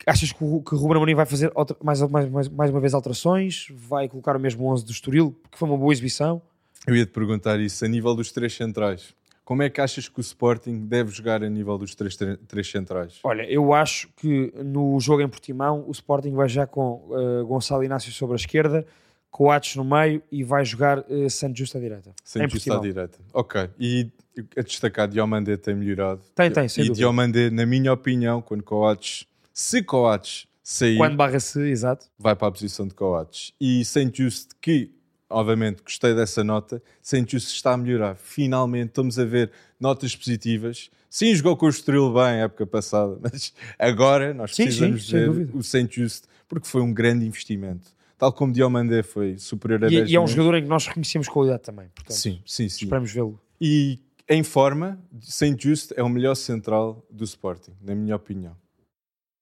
[0.06, 2.80] achas que o, que o Ruben Amorim vai fazer outra- mais, mais, mais, mais uma
[2.80, 3.68] vez alterações?
[3.72, 5.32] Vai colocar o mesmo 11 do Estoril?
[5.44, 6.42] Porque foi uma boa exibição.
[6.86, 9.14] Eu ia te perguntar isso a nível dos três centrais.
[9.44, 12.18] Como é que achas que o Sporting deve jogar a nível dos três,
[12.48, 13.20] três centrais?
[13.24, 17.82] Olha, eu acho que no jogo em Portimão o Sporting vai já com ah, Gonçalo
[17.84, 18.86] Inácio sobre a esquerda,
[19.32, 22.14] Coates no meio e vai jogar uh, Santo Justo à direita.
[22.36, 23.20] Em justa à direita.
[23.34, 23.70] Ok.
[23.80, 24.10] E
[24.58, 26.22] a destacar, Diomandé tem melhorado.
[26.36, 27.00] Tem, tem, sem E dúvida.
[27.00, 32.08] Diomandé, na minha opinião, quando Coates, se Coates sair, Quando barra-se, exato.
[32.20, 33.54] vai para a posição de Coates.
[33.60, 33.82] E
[34.14, 34.92] Just, que,
[35.30, 38.16] obviamente, gostei dessa nota, Just está a melhorar.
[38.16, 40.90] Finalmente, estamos a ver notas positivas.
[41.10, 45.14] Sim, jogou com o Estoril bem a época passada, mas agora nós Sim, precisamos sim,
[45.14, 45.58] ver dúvida.
[45.58, 47.96] o Saint Just, porque foi um grande investimento.
[48.18, 50.86] Tal como Diomandé foi superior a E, 10 e é um jogador em que nós
[50.88, 51.88] reconhecemos qualidade também.
[51.96, 52.86] Portanto, Sim, sim, sim.
[52.86, 53.40] esperamos vê-lo.
[53.62, 58.56] E em forma, Saint Just é o melhor central do Sporting, na minha opinião.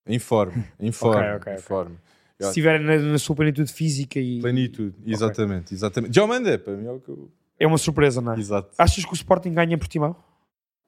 [0.06, 1.58] Em forma, em forma, ok, em ok.
[1.58, 1.96] forma.
[2.40, 4.42] Se estiver na, na sua plenitude física e.
[4.42, 6.12] Plenitude, exatamente, exatamente.
[6.12, 7.32] Diomandé, para mim é o que eu...
[7.58, 8.40] É uma surpresa, não é?
[8.40, 8.70] Exato.
[8.78, 10.16] Achas que o Sporting ganha em Portimão?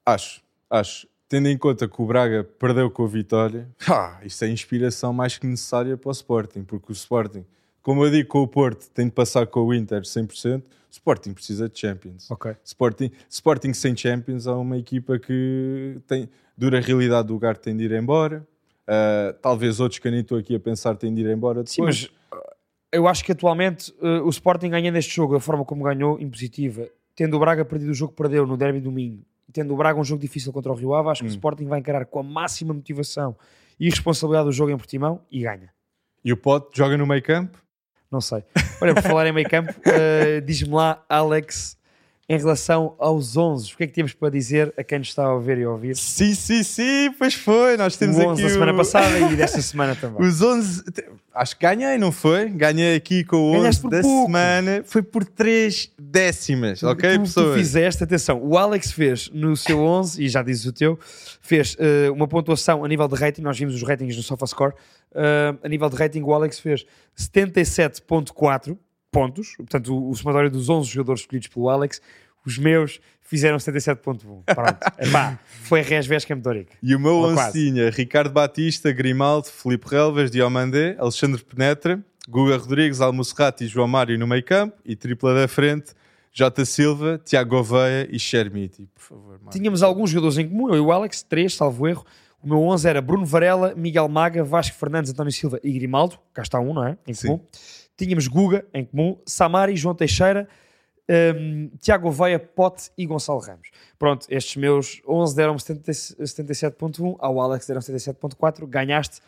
[0.06, 1.08] Acho, acho.
[1.30, 5.38] Tendo em conta que o Braga perdeu com a vitória, ah, isto é inspiração mais
[5.38, 7.46] que necessária para o Sporting, porque o Sporting,
[7.88, 11.32] como eu digo com o Porto, tem de passar com o Inter 100%, o Sporting
[11.32, 12.30] precisa de Champions.
[12.30, 12.54] Ok.
[12.62, 17.86] Sporting, Sporting sem Champions é uma equipa que tem dura realidade do lugar tem de
[17.86, 18.46] ir embora.
[18.86, 21.76] Ah, talvez outros que eu nem estou aqui a pensar têm de ir embora depois.
[21.76, 22.56] Sim, mas uh,
[22.92, 26.90] eu acho que atualmente uh, o Sporting ganhando este jogo, a forma como ganhou, impositiva.
[27.16, 29.98] Tendo o Braga perdido o jogo que perdeu no derby domingo, e tendo o Braga
[29.98, 31.36] um jogo difícil contra o Rio Ave, acho que o Hum.
[31.36, 33.34] Sporting vai encarar com a máxima motivação
[33.80, 35.72] e responsabilidade do jogo em Portimão e ganha.
[36.22, 37.66] E o Pote joga no meio campo?
[38.12, 38.44] Não sei.
[38.82, 41.77] Olha, por falar em meio campo, uh, diz-me lá, Alex,
[42.30, 45.32] em relação aos 11, o que é que temos para dizer a quem nos está
[45.32, 45.96] a ver e a ouvir?
[45.96, 47.78] Sim, sim, sim, pois foi.
[47.78, 50.28] Nós temos o 11 aqui da semana o- passada e desta semana também.
[50.28, 50.84] Os 11,
[51.34, 52.50] acho que ganhei, não foi?
[52.50, 54.26] Ganhei aqui com o 11 Ganhaste por da pouco.
[54.26, 57.56] semana, foi por 3 décimas, ok, tu, tu pessoas?
[57.58, 61.00] fizeste, atenção, o Alex fez no seu 11, e já dizes o teu,
[61.42, 64.74] fez eh, uma pontuação a nível de rating, nós vimos os ratings no SofaScore,
[65.16, 66.86] eh, a nível de rating o Alex fez
[67.18, 68.78] 77.4
[69.12, 72.02] pontos, portanto o, o somatório dos 11 jogadores escolhidos pelo Alex,
[72.46, 76.72] os meus fizeram 77.1, pronto, Epá, foi Resves Campetoric.
[76.82, 77.52] E o meu Ou 11 quase.
[77.54, 84.18] tinha Ricardo Batista, Grimaldo, Filipe Relvas, Diomandé, Alexandre Penetra, Guga Rodrigues, Almocerrati e João Mário
[84.18, 85.94] no meio campo e tripla da frente,
[86.32, 88.88] Jota Silva, Tiago Gouveia e Chermiti.
[88.94, 89.50] Por favor, Mário.
[89.50, 92.06] Tínhamos alguns jogadores em comum, eu e o Alex, três, salvo erro.
[92.44, 96.20] O meu 11 era Bruno Varela, Miguel Maga, Vasco Fernandes, António Silva e Grimaldo.
[96.34, 96.98] Cá está um, não é?
[97.08, 97.40] Em Sim.
[97.98, 100.48] Tínhamos Guga em comum, Samari, João Teixeira,
[101.10, 103.70] um, Tiago Veia, Pote e Gonçalo Ramos.
[103.98, 109.22] Pronto, estes meus 11 deram 77.1, ao Alex deram 77.4, ganhaste.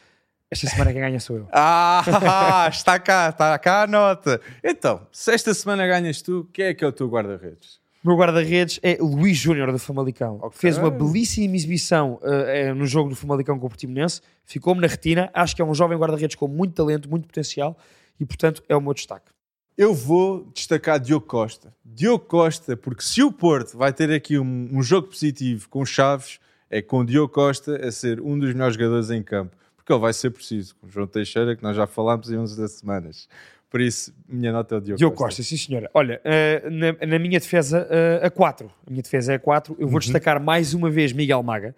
[0.52, 1.48] Esta semana quem ganha sou eu.
[1.54, 4.42] Ah, está cá, está cá a nota.
[4.64, 7.80] Então, se esta semana ganhas tu, quem é que é o teu guarda-redes?
[8.04, 10.38] O meu guarda-redes é Luís Júnior do Famalicão.
[10.42, 10.52] Ok.
[10.54, 14.22] Fez uma belíssima exibição uh, uh, no jogo do Famalicão com o Portimonense.
[14.46, 15.30] Ficou-me na retina.
[15.34, 17.78] Acho que é um jovem guarda-redes com muito talento, muito potencial
[18.20, 19.32] e, portanto, é o meu destaque.
[19.78, 21.74] Eu vou destacar Diogo Costa.
[21.86, 26.40] Diogo Costa, porque se o Porto vai ter aqui um, um jogo positivo com Chaves,
[26.70, 29.56] é com Diogo Costa a ser um dos melhores jogadores em campo.
[29.78, 30.76] Porque ele vai ser preciso.
[30.76, 33.30] Com o João Teixeira, que nós já falámos em 11 das semanas.
[33.70, 35.38] Por isso, minha nota é o Diogo, Diogo Costa.
[35.38, 35.90] Costa, sim senhora.
[35.94, 37.88] Olha, uh, na, na, minha defesa,
[38.22, 38.70] uh, a 4.
[38.86, 39.78] A minha defesa é a 4.
[39.80, 40.00] Eu vou uhum.
[40.00, 41.76] destacar mais uma vez Miguel Maga.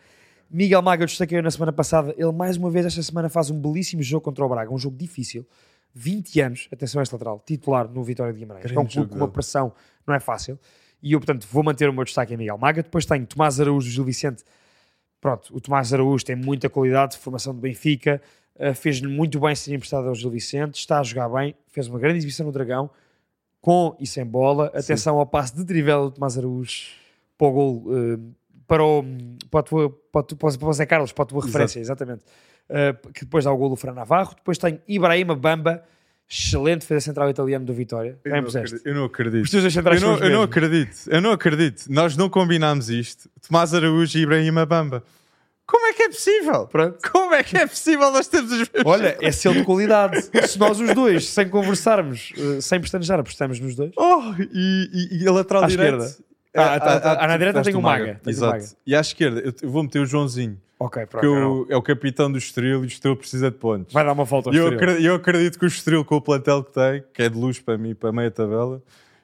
[0.50, 2.16] Miguel Maga eu destaquei na semana passada.
[2.18, 4.74] Ele mais uma vez esta semana faz um belíssimo jogo contra o Braga.
[4.74, 5.46] Um jogo difícil.
[5.94, 8.72] 20 anos, atenção a este lateral, titular no Vitória de Guimarães.
[8.72, 9.74] é um clube com uma pressão,
[10.06, 10.60] não é fácil.
[11.02, 12.84] E eu, portanto, vou manter o meu destaque em Miguel Maga.
[12.84, 14.44] Depois tenho Tomás Araújo do Gil Vicente.
[15.20, 18.22] Pronto, o Tomás Araújo tem muita qualidade, formação do Benfica,
[18.56, 22.00] uh, fez-lhe muito bem ser emprestado ao Gil Vicente, está a jogar bem, fez uma
[22.00, 22.90] grande exibição no Dragão,
[23.60, 24.68] com e sem bola.
[24.68, 25.20] Atenção Sim.
[25.20, 26.88] ao passe de trivela do Tomás Araújo
[27.38, 28.34] para o gol, uh,
[28.68, 29.04] para o,
[29.52, 32.04] para o, para o, para o Zé Carlos, para a tua referência, Exato.
[32.04, 32.26] exatamente.
[32.72, 34.34] Uh, que depois dá o gol do Fran Navarro.
[34.34, 35.84] Depois tem Ibrahima Bamba,
[36.30, 38.18] excelente defesa central italiano do Vitória.
[38.24, 39.44] Eu, não acredito, eu não acredito.
[39.44, 40.96] Os teus centrais eu, não, eu não acredito.
[41.08, 41.86] Eu não acredito.
[41.90, 43.30] Nós não combinámos isto.
[43.46, 45.04] Tomás Araújo e Ibrahima Bamba.
[45.72, 46.68] Como é que é possível?
[46.68, 46.98] Pronto.
[47.12, 48.84] Como é que é possível nós termos os mesmos?
[48.86, 50.22] Olha, é selo de qualidade.
[50.48, 53.92] Se nós os dois, sem conversarmos, uh, sem pestanejar, apostamos nos dois.
[53.98, 56.06] Oh, e, e, e a lateral à direita?
[56.06, 56.32] Esquerda.
[56.54, 58.06] Ah, tá, tá, ah, na direita tem o Maga.
[58.06, 58.22] Maga.
[58.28, 58.54] Exato.
[58.54, 58.66] Maga.
[58.86, 60.58] E à esquerda, eu vou meter o Joãozinho.
[60.84, 61.24] Ok, pronto.
[61.24, 63.94] Eu, é o capitão do Estoril e o Estoril precisa de pontos.
[63.94, 64.80] Vai dar uma falta ao E eu Estoril.
[64.80, 67.60] acredito, eu acredito que o Estoril, com o plantel que tem, que é de luz
[67.60, 68.82] para mim, para meia tabela,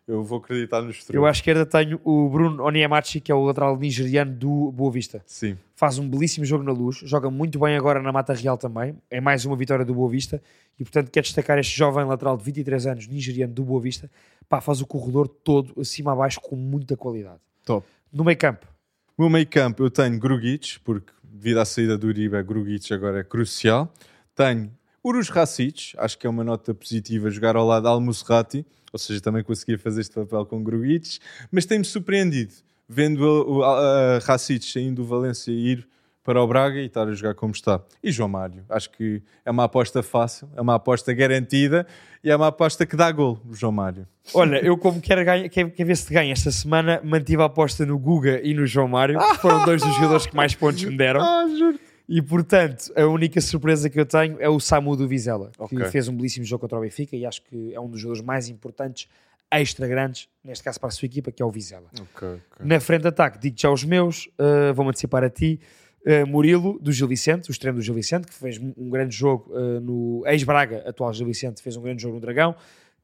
[0.08, 1.20] eu vou acreditar no Estoril.
[1.20, 5.20] Eu à esquerda tenho o Bruno Onyemachi, que é o lateral nigeriano do Boa Vista.
[5.26, 5.58] Sim.
[5.76, 8.96] Faz um belíssimo jogo na luz, joga muito bem agora na Mata Real também.
[9.10, 10.40] É mais uma vitória do Boa Vista
[10.80, 14.12] e, portanto, quero destacar este jovem lateral de 23 anos, nigeriano do Boa Vista.
[14.48, 17.40] Pá, faz o corredor todo, acima a baixo, com muita qualidade.
[17.66, 17.84] Top.
[18.14, 18.68] No meio campo.
[19.18, 23.24] No meio campo eu tenho Grugic, porque devido à saída do Uribe, Grugic agora é
[23.24, 23.94] crucial.
[24.36, 24.72] Tenho
[25.04, 29.22] Urus Racic, acho que é uma nota positiva jogar ao lado de Al-Musrati, ou seja,
[29.22, 31.20] também conseguia fazer este papel com Grugic,
[31.52, 32.54] mas tem-me surpreendido,
[32.90, 33.62] vendo o,
[34.24, 35.88] Racic saindo do Valência ir
[36.28, 37.82] para o Braga e estar a jogar como está.
[38.04, 41.88] E João Mário, acho que é uma aposta fácil, é uma aposta garantida
[42.22, 44.06] e é uma aposta que dá gol, João Mário.
[44.34, 47.86] Olha, eu como quero, ganha, quero, quero ver se ganha esta semana, mantive a aposta
[47.86, 50.98] no Guga e no João Mário, que foram dois dos jogadores que mais pontos me
[50.98, 51.22] deram.
[51.22, 51.80] Ah, juro.
[52.10, 55.78] E portanto, a única surpresa que eu tenho é o Samu do Vizela, Ok.
[55.78, 58.22] que fez um belíssimo jogo contra o Benfica e acho que é um dos jogadores
[58.26, 59.08] mais importantes,
[59.50, 61.88] extra grandes, neste caso para a sua equipa, que é o Vizela.
[61.94, 62.66] Ok, ok.
[62.66, 65.62] Na frente de ataque, digo já os meus, uh, vou-me antecipar a ti.
[66.08, 69.52] Uh, Murilo, do Gil Vicente, o extremo do Gil Vicente, que fez um grande jogo
[69.52, 72.56] uh, no ex-Braga, atual Gil Vicente, fez um grande jogo no Dragão.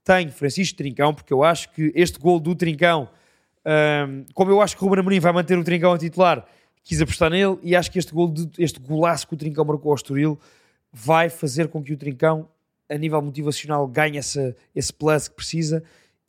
[0.06, 3.10] Tenho Francisco Trincão, porque eu acho que este gol do Trincão,
[4.08, 6.46] um, como eu acho que o Ruben Amorim vai manter o Trincão a titular,
[6.82, 9.92] quis apostar nele e acho que este, gol de, este golaço que o Trincão marcou
[9.92, 10.40] ao Estoril
[10.90, 12.48] vai fazer com que o Trincão,
[12.90, 15.84] a nível motivacional, ganhe essa, esse plus que precisa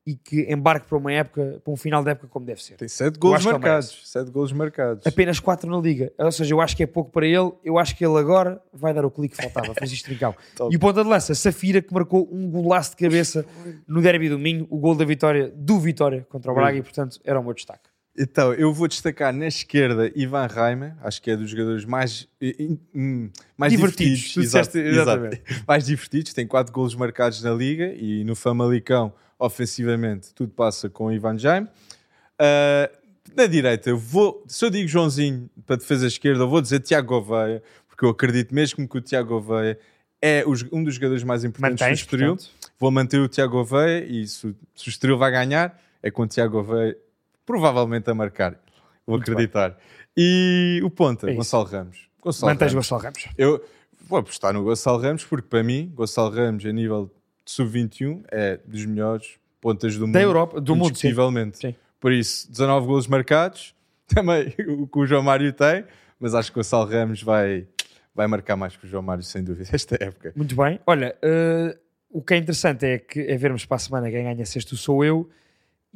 [0.07, 2.77] e que embarque para uma época, para um final de época como deve ser.
[2.77, 4.01] Tem sete Eu golos acho que ele marcados.
[4.05, 5.07] Sete golos marcados.
[5.07, 6.13] Apenas 4 na Liga.
[6.19, 7.53] Ou seja, eu acho que é pouco para ele.
[7.65, 10.35] Eu acho que ele agora vai dar o clique que faltava, Francisco Trincão.
[10.71, 13.47] E o ponta de lança, Safira, que marcou um golaço de cabeça
[13.89, 17.19] no derby do Minho, o gol da vitória do Vitória contra o Braga, e portanto
[17.25, 17.89] era o meu destaque.
[18.17, 22.79] Então, eu vou destacar na esquerda Ivan Reimer, acho que é dos jogadores mais, in-
[22.95, 24.45] in- mais Divertidos, divertidos.
[24.45, 25.43] disseste- exatamente.
[25.67, 31.11] Mais divertidos, tem quatro golos marcados na Liga e no Famalicão, ofensivamente, tudo passa com
[31.13, 31.69] Ivan Jaime.
[32.39, 32.91] Ah,
[33.37, 37.09] na direita, eu vou, se eu digo Joãozinho para defesa esquerda, eu vou dizer Tiago
[37.09, 39.79] Gouveia, porque eu acredito mesmo que o Tiago Gouveia
[40.21, 42.37] é os- um dos jogadores mais importantes Mantens, do Estoril.
[42.79, 46.23] Vou manter o Tiago Gouveia e se, o- se o Estoril vai ganhar, é com
[46.23, 46.97] o Tiago Gouveia
[47.47, 48.53] provavelmente a marcar.
[49.07, 49.77] Vou Muito acreditar.
[50.17, 51.35] E o ponta, É.
[51.35, 52.09] Gonçalo Ramos.
[52.23, 52.87] Gonçalo Mantens o Ramos.
[52.87, 53.29] Gonçalo Ramos.
[53.37, 53.65] Eu
[54.09, 57.13] vou apostar no Gonçalo Ramos porque para mim, Gonçalo Ramos a nível de
[57.45, 60.15] sub-21 é dos melhores pontas do mundo.
[60.15, 60.91] Da Europa, do mundo, sim.
[60.91, 61.59] indiscutivelmente.
[61.59, 61.75] Sim.
[62.01, 63.75] Por isso, 19 golos marcados,
[64.07, 65.85] também o que o João Mário tem,
[66.21, 67.67] mas acho que o Gonçalo Ramos vai,
[68.15, 70.33] vai marcar mais que o João Mário, sem dúvida, esta época.
[70.37, 70.79] Muito bem.
[70.87, 71.77] Olha, eh,
[72.11, 75.05] o que é interessante é, que, é vermos para a semana quem ganha sexto sou
[75.05, 75.29] eu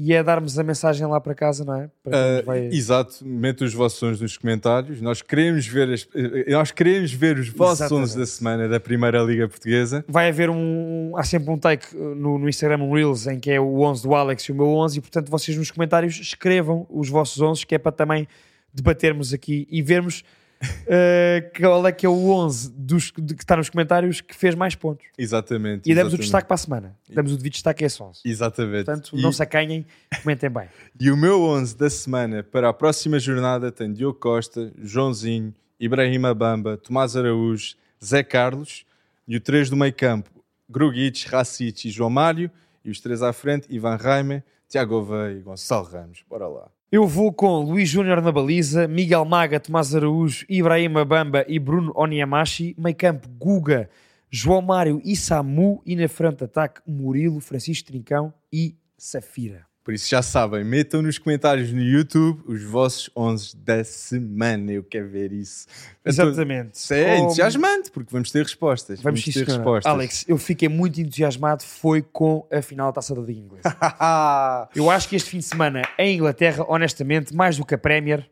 [0.01, 1.87] e é darmos a mensagem lá para casa, não é?
[2.07, 5.01] Uh, vai- Exato, mete os vossos sons nos comentários.
[5.01, 8.09] Nós queremos ver, as- eh, nós queremos ver os vossos Exatamente.
[8.11, 10.05] sons da semana da Primeira Liga Portuguesa.
[10.07, 11.13] vai haver um.
[11.17, 14.15] Há sempre um take no, no Instagram, um Reels, em que é o 11 do
[14.15, 17.75] Alex e o meu 11, e portanto vocês nos comentários escrevam os vossos 11, que
[17.75, 18.29] é para também
[18.73, 20.23] debatermos aqui e vermos
[20.63, 24.55] uh, qual é que é o 11 dos, de, que está nos comentários que fez
[24.55, 25.07] mais pontos.
[25.17, 25.91] Exatamente.
[25.91, 26.21] E damos o exatamente.
[26.21, 26.97] destaque para a semana.
[27.09, 28.21] Damos o devido destaque a esse 11.
[28.25, 28.85] Exatamente.
[28.85, 29.87] Portanto, e, não se acanhem,
[30.23, 30.69] comentem bem.
[30.99, 36.35] e o meu 11 da semana para a próxima jornada tem Diogo Costa, Joãozinho, Ibrahima
[36.35, 38.85] Bamba, Tomás Araújo, Zé Carlos
[39.27, 40.31] e o 3 do meio campo,
[40.69, 42.51] Grugic, Racic e João Mário.
[42.85, 46.25] E os três à frente, Ivan Raime, Tiago Oveia e Gonçalo Ramos.
[46.27, 46.71] Bora lá.
[46.91, 51.93] Eu vou com Luís Júnior na baliza, Miguel Maga, Tomás Araújo, Ibrahima Bamba e Bruno
[51.95, 52.75] Oniamashi.
[52.79, 53.91] Meio campo, Guga,
[54.31, 55.83] João Mário e Samu.
[55.85, 59.68] E na frente de ataque, Murilo, Francisco Trincão e Safira.
[59.89, 64.71] Por isso já sabem, metam nos comentários no YouTube os vossos 11 da semana.
[64.71, 65.67] Eu quero ver isso.
[66.05, 66.75] Exatamente.
[66.75, 69.01] Isso é entusiasmante, porque vamos ter respostas.
[69.01, 69.55] Vamos ter sim, senhora.
[69.55, 69.91] respostas.
[69.91, 71.63] Alex, eu fiquei muito entusiasmado.
[71.63, 73.63] Foi com a final da taça da Liga Inglesa.
[74.77, 78.31] Eu acho que este fim de semana em Inglaterra, honestamente, mais do que a Premier,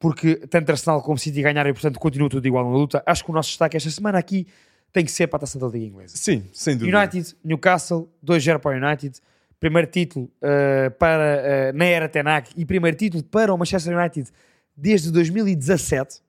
[0.00, 3.04] porque tanto Arsenal como City ganharam e, portanto, continua tudo igual na luta.
[3.06, 4.48] Acho que o nosso destaque esta semana aqui
[4.92, 6.16] tem que ser para a taça da Liga Inglesa.
[6.16, 6.98] Sim, sem dúvida.
[6.98, 9.20] United, Newcastle, 2-0 para o United.
[9.62, 14.28] Primeiro título uh, para, uh, na era Tenag e primeiro título para o Manchester United
[14.76, 16.20] desde 2017.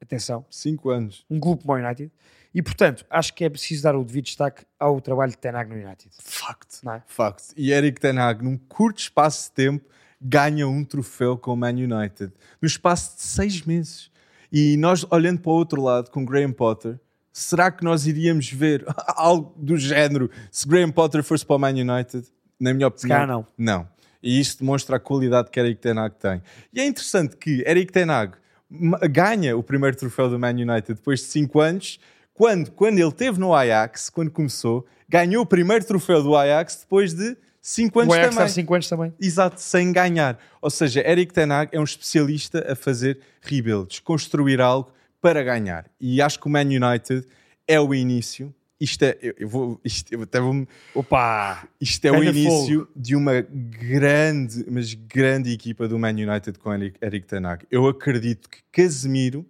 [0.00, 1.26] Atenção, 5 anos.
[1.28, 2.12] um clube como o United.
[2.54, 5.74] E, portanto, acho que é preciso dar o devido destaque ao trabalho de Tenag no
[5.74, 6.10] United.
[6.22, 6.78] Facto.
[6.84, 7.02] Não é?
[7.08, 7.52] Facto.
[7.56, 9.84] E Eric Ten Hag, num curto espaço de tempo,
[10.20, 12.32] ganha um troféu com o Man United.
[12.62, 14.12] No espaço de seis meses.
[14.52, 17.00] E nós, olhando para o outro lado, com Graham Potter,
[17.32, 18.84] será que nós iríamos ver
[19.16, 22.35] algo do género se Graham Potter fosse para o Man United?
[22.58, 23.46] Na minha opinião, calhar não.
[23.56, 23.88] Não.
[24.22, 26.42] E isso demonstra a qualidade que Eric Ten Hag tem.
[26.72, 28.32] E é interessante que Eric Ten Hag
[28.68, 32.00] ma- ganha o primeiro troféu do Man United depois de 5 anos,
[32.34, 37.14] quando, quando ele esteve no Ajax, quando começou, ganhou o primeiro troféu do Ajax depois
[37.14, 38.46] de 5 anos o Ajax também.
[38.46, 39.14] está 5 anos também.
[39.20, 40.38] Exato, sem ganhar.
[40.60, 44.90] Ou seja, Eric Ten Hag é um especialista a fazer rebuilds, construir algo
[45.20, 45.86] para ganhar.
[46.00, 47.26] E acho que o Man United
[47.68, 48.54] é o início.
[48.78, 51.66] Isto é, eu, eu vou, isto, eu até vou, Opa!
[51.80, 56.98] isto é o início de uma grande, mas grande equipa do Man United com Eric,
[57.00, 57.64] Eric Ten Hag.
[57.70, 59.46] Eu acredito que Casemiro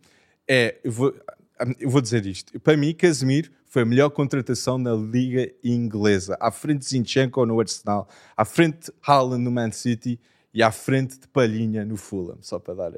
[0.49, 1.15] é, eu vou,
[1.81, 6.51] eu vou dizer isto, para mim Casemiro foi a melhor contratação na Liga Inglesa, à
[6.53, 10.21] frente de Zinchenko no Arsenal, à frente de Haaland no Man City
[10.55, 12.93] e à frente de Palhinha no Fulham, só para dar,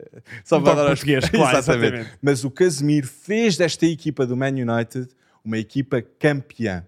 [0.44, 2.10] só Um para toque dar as- claro, exatamente.
[2.20, 5.08] Mas o Casemiro fez desta equipa do Man United
[5.48, 6.86] uma equipa campeã.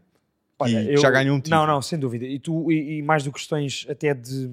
[0.58, 1.56] Olha, e eu- já ganhou um título.
[1.62, 2.24] Não, não, sem dúvida.
[2.26, 4.50] E, tu, e, e mais do que questões até de.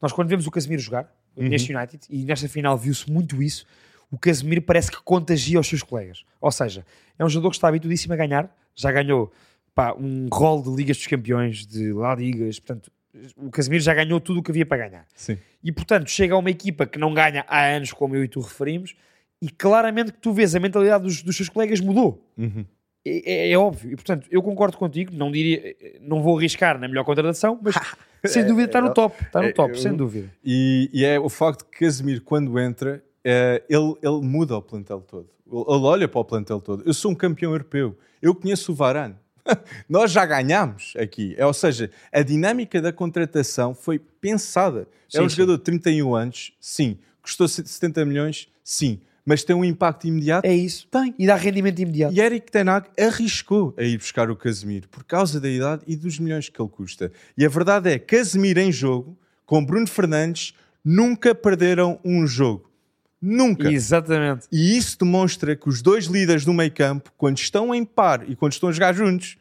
[0.00, 1.48] Nós, quando vemos o Casemiro jogar Uhum.
[1.48, 3.64] neste United, e nesta final viu-se muito isso,
[4.10, 6.24] o Casemiro parece que contagia os seus colegas.
[6.40, 6.84] Ou seja,
[7.18, 9.32] é um jogador que está habituadíssimo a ganhar, já ganhou
[9.74, 12.90] pá, um rol de Ligas dos Campeões, de La Ligas, portanto,
[13.36, 15.06] o Casemiro já ganhou tudo o que havia para ganhar.
[15.14, 15.38] Sim.
[15.62, 18.40] E portanto, chega a uma equipa que não ganha há anos, como eu e tu
[18.40, 18.94] referimos,
[19.40, 22.24] e claramente que tu vês a mentalidade dos, dos seus colegas mudou.
[22.36, 22.64] Uhum.
[23.04, 23.92] É, é- é óbvio.
[23.92, 25.12] E portanto, eu concordo contigo.
[25.14, 27.74] Não diria, não vou arriscar na melhor contratação, mas
[28.26, 29.16] sem dúvida está no top.
[29.22, 30.30] Está no é, top, sem dúvida.
[30.44, 35.00] E, e é o facto que Casemiro, quando entra, eh, ele, ele muda o plantel
[35.00, 35.28] todo.
[35.46, 36.82] Ele olha para o plantel todo.
[36.84, 37.96] Eu sou um campeão europeu.
[38.20, 39.14] Eu conheço o Varane.
[39.88, 41.34] Nós já ganhámos aqui.
[41.38, 44.86] É, ou seja, a dinâmica da contratação foi pensada.
[45.12, 45.36] é Sim, um sim.
[45.36, 46.98] jogador de 31 anos, sim.
[47.22, 49.00] Custou 70 milhões, sim.
[49.28, 50.46] Mas tem um impacto imediato?
[50.46, 50.88] É isso.
[50.90, 51.14] Tem.
[51.18, 52.14] E dá rendimento imediato.
[52.14, 55.96] E Eric Ten Hag arriscou a ir buscar o Casemiro por causa da idade e
[55.96, 57.12] dos milhões que ele custa.
[57.36, 62.72] E a verdade é, Casemiro em jogo, com Bruno Fernandes, nunca perderam um jogo.
[63.20, 63.70] Nunca.
[63.70, 64.46] Exatamente.
[64.50, 68.34] E isso demonstra que os dois líderes do meio campo, quando estão em par e
[68.34, 69.36] quando estão a jogar juntos,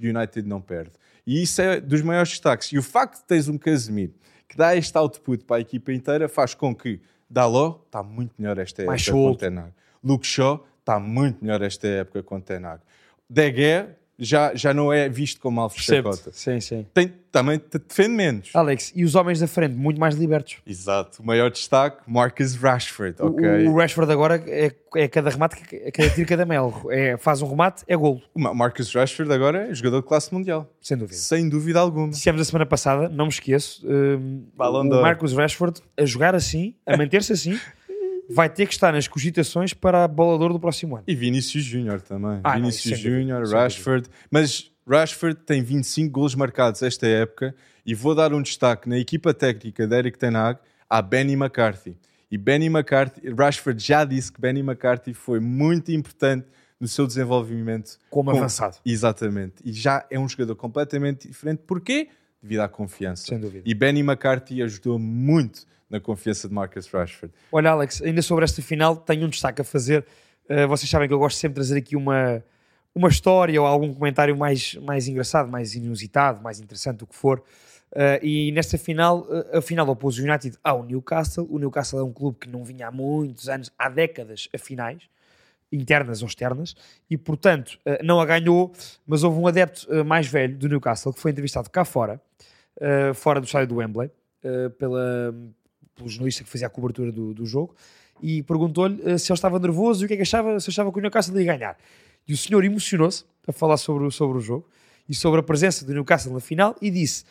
[0.00, 0.92] o United não perde.
[1.26, 2.70] E isso é dos maiores destaques.
[2.70, 4.14] E o facto de teres um Casemiro
[4.48, 7.00] que dá este output para a equipa inteira faz com que
[7.32, 9.38] Daló está muito melhor esta Mais época com solto.
[9.40, 9.72] Ten Hag.
[10.04, 12.82] Luke Shaw está muito melhor esta época com Ten Hag.
[13.28, 16.30] De Gea já, já não é visto como alvo de chacota.
[16.32, 16.86] Sim, sim.
[16.94, 18.50] Tem, também te defende menos.
[18.54, 20.58] Alex, e os homens da frente, muito mais libertos.
[20.66, 21.22] Exato.
[21.22, 23.16] O maior destaque, Marcus Rashford.
[23.20, 23.66] O- ok?
[23.66, 26.82] O, Rashford agora é, é cada remate, é cada tiro, cada mel.
[26.90, 28.20] É, faz um remate, é golo.
[28.34, 30.70] O Ma- Marcus Rashford agora é jogador de classe mundial.
[30.80, 31.16] Sem dúvida.
[31.16, 32.10] Sem dúvida alguma.
[32.10, 35.00] Dissemos a semana passada, não me esqueço, hum, Ballon o.
[35.02, 37.58] Marcus Rashford a jogar assim, a manter-se assim,
[38.34, 41.04] vai ter que estar nas cogitações para a bola de ouro do próximo ano.
[41.06, 42.40] E Vinícius Júnior também.
[42.42, 44.08] Ah, Vinícius Júnior, Rashford.
[44.30, 47.54] Mas Rashford tem 25 gols marcados esta época
[47.84, 50.58] e vou dar um destaque na equipa técnica de Eric Ten Hag
[50.88, 51.96] a Benny McCarthy.
[52.30, 56.46] E Benny McCarthy, Rashford já disse que Benny McCarthy foi muito importante
[56.80, 58.76] no seu desenvolvimento como com, avançado.
[58.84, 59.54] Exatamente.
[59.64, 61.62] E já é um jogador completamente diferente.
[61.66, 62.08] Porquê?
[62.42, 63.26] Devido à confiança.
[63.26, 63.62] Sem dúvida.
[63.64, 67.32] E Benny McCarthy ajudou muito na confiança de Marcus Rashford.
[67.52, 70.04] Olha, Alex, ainda sobre esta final, tenho um destaque a fazer.
[70.48, 72.42] Uh, vocês sabem que eu gosto sempre de trazer aqui uma,
[72.94, 77.42] uma história ou algum comentário mais, mais engraçado, mais inusitado, mais interessante, o que for.
[77.92, 81.46] Uh, e nesta final, uh, a final opôs o United ao Newcastle.
[81.50, 85.02] O Newcastle é um clube que não vinha há muitos anos, há décadas, a finais
[85.70, 86.74] internas ou externas,
[87.08, 88.72] e portanto uh, não a ganhou,
[89.06, 92.20] mas houve um adepto mais velho do Newcastle que foi entrevistado cá fora,
[93.14, 94.10] fora do estádio do Wembley,
[94.78, 95.34] pela,
[95.94, 97.74] pelo jornalista que fazia a cobertura do, do jogo,
[98.22, 100.98] e perguntou-lhe se ele estava nervoso e o que é que achava, se achava que
[100.98, 101.76] o Newcastle ia ganhar.
[102.26, 104.68] E o senhor emocionou-se a falar sobre, sobre o jogo
[105.08, 107.24] e sobre a presença do Newcastle na final e disse: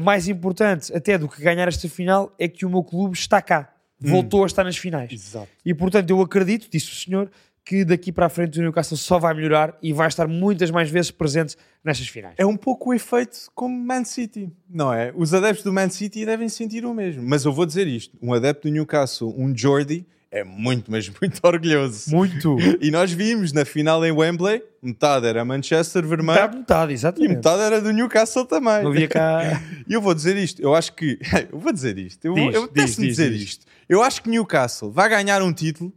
[0.00, 3.74] mais importante até do que ganhar esta final é que o meu clube está cá
[4.00, 4.44] voltou hum.
[4.44, 5.10] a estar nas finais.
[5.10, 5.48] Exato.
[5.64, 7.30] E portanto eu acredito, disse o senhor,
[7.64, 10.90] que daqui para a frente o Newcastle só vai melhorar e vai estar muitas mais
[10.90, 12.34] vezes presente nestas finais.
[12.36, 15.12] É um pouco o efeito como Man City, não é?
[15.16, 17.22] Os adeptos do Man City devem sentir o mesmo.
[17.22, 21.40] Mas eu vou dizer isto: um adepto do Newcastle, um Jordi, é muito, mas muito
[21.42, 22.10] orgulhoso.
[22.14, 22.56] Muito.
[22.80, 26.40] E nós vimos na final em Wembley, metade era Manchester vermelho.
[26.40, 27.32] Metade, metade, exatamente.
[27.32, 28.82] E metade era do Newcastle também.
[28.82, 29.62] Não havia cá.
[29.86, 31.18] E eu vou dizer isto, eu acho que.
[31.52, 32.24] Eu vou dizer isto.
[32.24, 33.42] Eu, diz, eu diz, diz, dizer diz.
[33.42, 33.66] isto.
[33.88, 35.92] Eu acho que Newcastle vai ganhar um título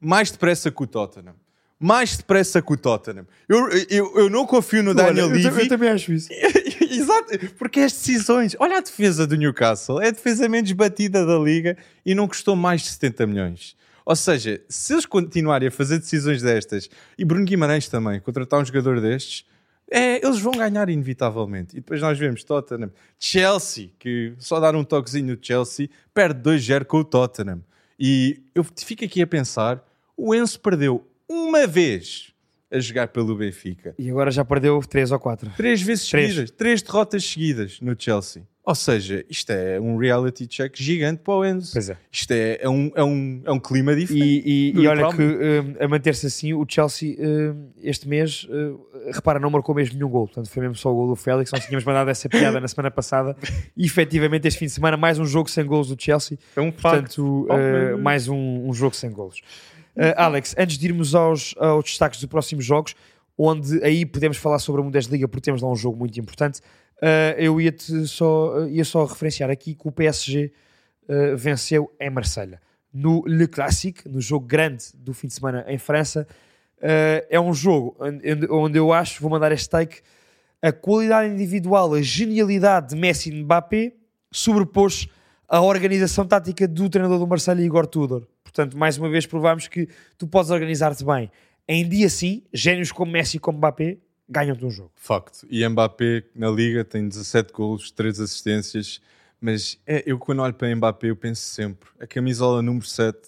[0.00, 1.34] mais depressa que o Tottenham.
[1.78, 3.26] Mais depressa que o Tottenham.
[3.48, 5.44] Eu, eu, eu não confio no Daniel Levy.
[5.44, 6.28] Eu, eu também acho isso.
[6.90, 8.56] Exato, porque as decisões.
[8.58, 10.00] Olha a defesa do Newcastle.
[10.00, 13.76] É a defesa menos batida da liga e não custou mais de 70 milhões.
[14.06, 16.88] Ou seja, se eles continuarem a fazer decisões destas
[17.18, 19.44] e Bruno Guimarães também contratar um jogador destes,
[19.90, 21.76] é, eles vão ganhar inevitavelmente.
[21.76, 26.84] E depois nós vemos Tottenham, Chelsea, que só dar um toquezinho no Chelsea, perde 2-0
[26.84, 27.62] com o Tottenham.
[27.98, 29.84] E eu fico aqui a pensar:
[30.16, 32.32] o Enzo perdeu uma vez
[32.70, 33.94] a jogar pelo Benfica.
[33.98, 35.50] E agora já perdeu três ou quatro.
[35.56, 36.30] Três vezes três.
[36.30, 36.50] seguidas.
[36.50, 38.42] Três derrotas seguidas no Chelsea.
[38.66, 41.70] Ou seja, isto é um reality check gigante para o Enzo.
[41.72, 41.96] Pois é.
[42.10, 44.42] Isto é, é, um, é, um, é um clima diferente.
[44.44, 49.12] E, e, e olha que um, a manter-se assim, o Chelsea um, este mês, uh,
[49.12, 50.26] repara, não marcou mesmo nenhum gol.
[50.26, 51.52] Portanto, foi mesmo só o gol do Félix.
[51.52, 53.36] Nós tínhamos mandado essa piada na semana passada.
[53.76, 56.38] E efetivamente, este fim de semana, mais um jogo sem gols do Chelsea.
[56.56, 59.40] É um Portanto, uh, mais um, um, jogo sem gols.
[59.96, 62.94] Uh, Alex, antes de irmos aos, aos destaques dos próximos jogos,
[63.36, 66.60] onde aí podemos falar sobre a Bundesliga, porque temos lá um jogo muito importante.
[66.98, 67.74] Uh, eu ia,
[68.06, 70.52] só, ia só referenciar aqui que o PSG
[71.08, 72.60] uh, eh, venceu em Marselha
[72.92, 76.26] No Le Classique, no jogo grande do fim de semana em França.
[76.78, 80.02] É um jogo onde, onde, eu acho, vou mandar este take,
[80.60, 83.94] a qualidade individual, a genialidade de Messi e Mbappé
[84.30, 85.08] sobrepôs
[85.48, 88.26] a organização tática do treinador do Marselha Igor Tudor.
[88.56, 89.86] Portanto, mais uma vez provamos que
[90.16, 91.30] tu podes organizar-te bem.
[91.68, 94.90] Em dia sim, génios como Messi e como Mbappé ganham-te um jogo.
[94.96, 95.46] Facto.
[95.50, 99.02] E Mbappé na Liga tem 17 golos, 3 assistências.
[99.38, 103.18] Mas é, eu quando olho para Mbappé eu penso sempre, a camisola número 7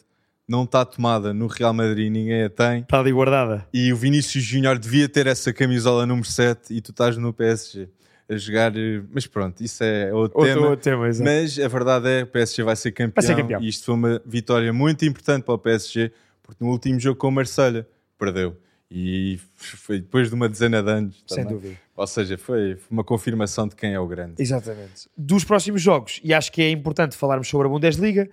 [0.49, 2.81] não está tomada no Real Madrid, ninguém a tem.
[2.81, 3.69] Está ali guardada.
[3.71, 7.87] E o Vinícius Júnior devia ter essa camisola número 7 e tu estás no PSG
[8.29, 8.77] a jogar.
[8.77, 10.69] Eh, mas pronto, isso é outro, outro tema.
[10.69, 13.13] Outro tema mas a verdade é que o PSG vai ser campeão.
[13.15, 13.63] Vai ser campeão.
[13.63, 16.13] E isto foi uma vitória muito importante para o PSG,
[16.43, 17.87] porque no último jogo com o Marselha
[18.19, 18.57] perdeu.
[18.91, 21.23] E foi depois de uma dezena de anos.
[21.27, 21.77] Sem dúvida.
[21.95, 24.35] Ou seja, foi uma confirmação de quem é o grande.
[24.39, 25.09] Exatamente.
[25.17, 28.31] Dos próximos jogos, e acho que é importante falarmos sobre a Bundesliga,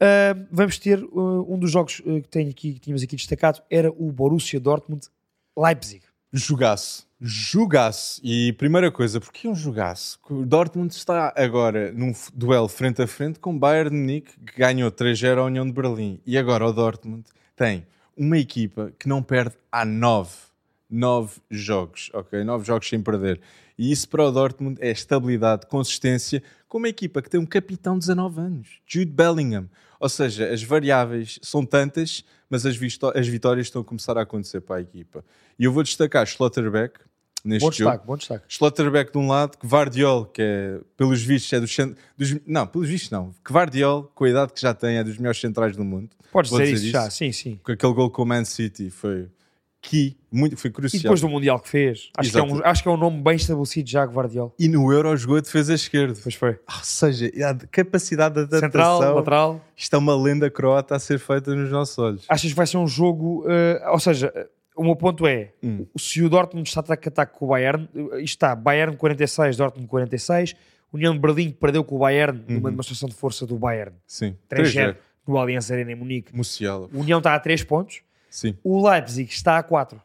[0.00, 3.60] uh, vamos ter uh, um dos jogos uh, que, tenho aqui, que tínhamos aqui destacado,
[3.68, 6.02] era o Borussia Dortmund-Leipzig.
[6.32, 7.09] Jogaço.
[7.22, 8.18] Jogaço.
[8.24, 10.18] E primeira coisa, porquê um jogaço?
[10.30, 14.58] O Dortmund está agora num duelo frente a frente com o Bayern de Munique, que
[14.58, 16.18] ganhou 3-0 à União de Berlim.
[16.24, 20.32] E agora o Dortmund tem uma equipa que não perde há nove,
[20.88, 22.42] nove jogos, ok?
[22.42, 23.38] Nove jogos sem perder.
[23.76, 27.98] E isso para o Dortmund é estabilidade, consistência, com uma equipa que tem um capitão
[27.98, 29.68] de 19 anos, Jude Bellingham.
[29.98, 32.78] Ou seja, as variáveis são tantas, mas as,
[33.14, 35.22] as vitórias estão a começar a acontecer para a equipa.
[35.58, 37.09] E eu vou destacar Schlotterbeck,
[37.44, 37.90] neste bom jogo.
[37.90, 38.44] Destaque, bom destaque.
[38.48, 41.76] Schlotterbeck de um lado, que Vardiol, que é, pelos vistos, é dos,
[42.16, 43.32] dos, Não, pelos vistos não.
[43.44, 46.10] Que Vardiol, com a idade que já tem, é dos melhores centrais do mundo.
[46.32, 47.58] Pode ser isso, já, sim, sim.
[47.62, 49.28] Com aquele gol com o Man City foi
[49.82, 51.00] key, muito, foi crucial.
[51.00, 52.10] E depois do Mundial que fez.
[52.16, 54.52] Acho, que é, um, acho que é um nome bem estabelecido já, Guardiola.
[54.58, 56.18] E no Euro jogou a defesa esquerda.
[56.22, 56.50] Pois foi.
[56.50, 58.98] Ou seja, a capacidade de adaptação.
[58.98, 59.60] Central, lateral.
[59.74, 62.26] Isto é uma lenda croata a ser feita nos nossos olhos.
[62.28, 63.44] Achas que vai ser um jogo...
[63.46, 64.30] Uh, ou seja,
[64.80, 65.84] o meu ponto é, Hum.
[65.98, 69.88] se o Dortmund está ataque a ataque com o Bayern, isto está Bayern 46, Dortmund
[69.88, 70.54] 46,
[70.92, 72.54] União de Berlim perdeu com o Bayern Uhum.
[72.56, 74.36] numa demonstração de força do Bayern Sim.
[74.48, 76.34] 3-0 no Allianz Arena em Munique.
[76.34, 76.88] Musiala.
[76.92, 78.00] O União está a 3 pontos,
[78.30, 78.56] Sim.
[78.64, 80.00] o Leipzig está a 4.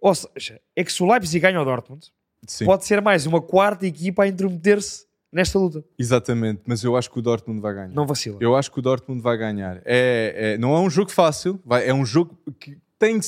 [0.00, 2.06] Ou seja, é que se o Leipzig ganha o Dortmund,
[2.46, 2.64] Sim.
[2.64, 5.84] pode ser mais uma quarta equipa a intrometer-se nesta luta.
[5.98, 6.62] Exatamente.
[6.66, 7.88] Mas eu acho que o Dortmund vai ganhar.
[7.88, 8.38] Não vacila.
[8.40, 9.78] Eu acho que o Dortmund vai ganhar.
[9.84, 13.18] É, é- não é um jogo fácil, vai- é um jogo que tem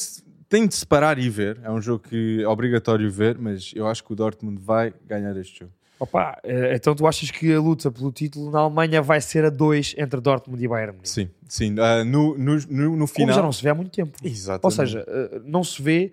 [0.55, 1.59] tem de se parar e ver.
[1.65, 5.37] É um jogo que é obrigatório ver, mas eu acho que o Dortmund vai ganhar
[5.37, 5.73] este jogo.
[5.99, 9.51] Opa, eh, então tu achas que a luta pelo título na Alemanha vai ser a
[9.51, 10.99] 2 entre Dortmund e Bayern?
[11.03, 11.75] Sim, sim.
[11.81, 13.35] Ah, no, no, no, no Como final.
[13.35, 14.17] já não se vê há muito tempo.
[14.23, 14.65] Exatamente.
[14.65, 16.13] Ou seja, eh, não se vê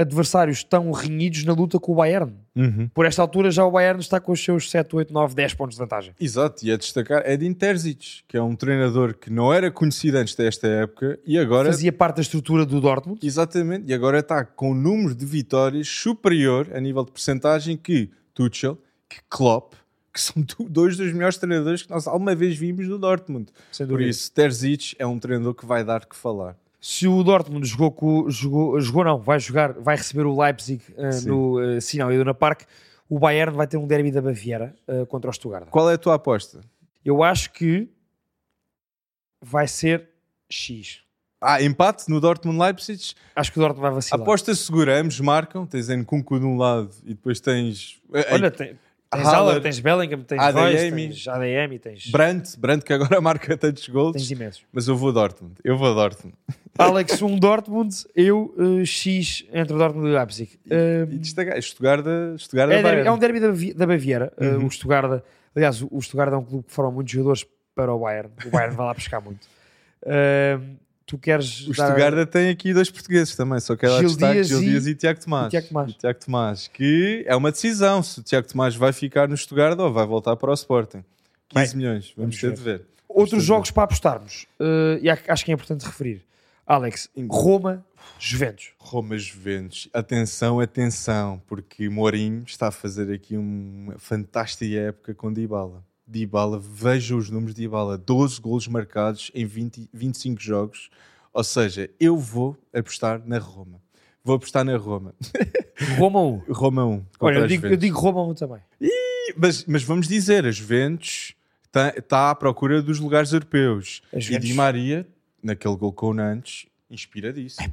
[0.00, 2.34] adversários tão renhidos na luta com o Bayern.
[2.56, 2.88] Uhum.
[2.92, 5.76] Por esta altura já o Bayern está com os seus 7, 8, 9, 10 pontos
[5.76, 6.14] de vantagem.
[6.20, 10.34] Exato, e a destacar Edin Terzic, que é um treinador que não era conhecido antes
[10.34, 11.70] desta época e agora.
[11.70, 13.24] Fazia parte da estrutura do Dortmund.
[13.24, 18.10] Exatamente, e agora está com um número de vitórias superior a nível de percentagem que
[18.34, 18.78] Tuchel,
[19.08, 19.74] que Klopp,
[20.12, 23.46] que são do- dois dos melhores treinadores que nós alguma vez vimos do Dortmund.
[23.88, 26.56] Por isso, Terzic é um treinador que vai dar que falar.
[26.80, 31.28] Se o Dortmund jogou, com, jogou, jogou não, vai jogar, vai receber o Leipzig Sim.
[31.28, 32.62] no uh, Sinal Iduna Park,
[33.08, 35.68] o Bayern vai ter um derby da Baviera eh, contra o Stuttgart.
[35.68, 36.60] Qual é a tua aposta?
[37.04, 37.90] Eu acho que
[39.42, 40.08] vai ser
[40.48, 41.00] X.
[41.40, 43.14] Ah, empate no Dortmund-Leipzig.
[43.34, 44.22] Acho que o Dortmund vai vacilar.
[44.22, 45.66] Aposta segura, ambos marcam.
[45.66, 48.00] Tens Nkunku de um lado e depois tens...
[48.30, 48.78] Olha, tem,
[49.10, 54.12] tens tens Bellingham, tens ADM, tens ADM, tens, Brandt, Brandt que agora marca tantos gols.
[54.12, 54.62] tens imensos.
[54.72, 55.54] Mas eu vou Dortmund.
[55.64, 56.34] Eu vou Dortmund.
[56.78, 60.58] Alex, um Dortmund, eu uh, X entre o Dortmund e o Leipzig.
[60.66, 62.04] Uh, E destacar, Stuttgart,
[62.38, 63.08] Stuttgart é, derby- Bayern.
[63.08, 63.48] é um derby da,
[63.78, 64.32] da Baviera.
[64.40, 64.66] Uh, Uhum.
[64.66, 65.22] o Stuttgart,
[65.54, 67.44] aliás, o, Stuttgart é um clube que forma muitos jogadores
[67.74, 68.30] para o Bayern.
[68.46, 69.44] O Bayern vai lá buscar muito.
[70.02, 70.76] Uh,
[71.10, 74.34] tu queres O dar- Stuttgart tem aqui dois portugueses também, só que ela Gil destaque
[74.34, 75.46] Dias Gil e- Dias e Tiago Tomás.
[75.46, 75.90] e Tiago Tomás.
[75.90, 79.76] E Tiago Tomás, que é uma decisão se o Tiago Tomás vai ficar no Stuttgart
[79.78, 81.04] ou vai voltar para o Sporting.
[81.48, 82.86] 15 milhões, vamos, vamos ter de ver.
[83.08, 84.46] Outros jogos para apostarmos.
[84.60, 86.22] Uh, e acho que é importante referir.
[86.64, 87.84] Alex, Roma,
[88.20, 88.66] Juventus.
[88.66, 88.74] ver.
[88.78, 95.84] Roma Juventus, atenção, atenção, porque Mourinho está a fazer aqui uma fantástica época com Dybala.
[96.10, 100.90] Dybala, veja os números de Dybala, 12 golos marcados em 20, 25 jogos.
[101.32, 103.80] Ou seja, eu vou apostar na Roma.
[104.24, 105.14] Vou apostar na Roma.
[105.96, 106.42] Roma 1.
[106.50, 106.98] Roma 1.
[107.18, 108.60] contra Olha, eu digo, eu digo Roma 1 também.
[109.36, 111.34] Mas, mas vamos dizer, a Juventus
[111.96, 114.02] está à procura dos lugares europeus.
[114.12, 115.06] E Di Maria,
[115.42, 117.72] naquele gol com o Nantes, inspiradíssimo.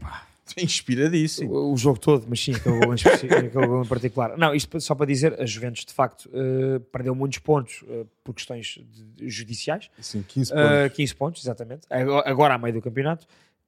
[0.58, 1.52] Inspiradíssimo.
[1.52, 4.38] O, o jogo todo, mas sim, aquele gol, em gol em particular.
[4.38, 8.34] Não, isto só para dizer, a Juventus de facto eh, perdeu muitos pontos eh, por
[8.34, 8.80] questões
[9.16, 9.90] de- judiciais.
[10.00, 10.66] Assim, 15 pontos.
[10.66, 11.82] Uh, 15 pontos, exatamente.
[11.90, 13.28] Agora, agora a meio do campeonato.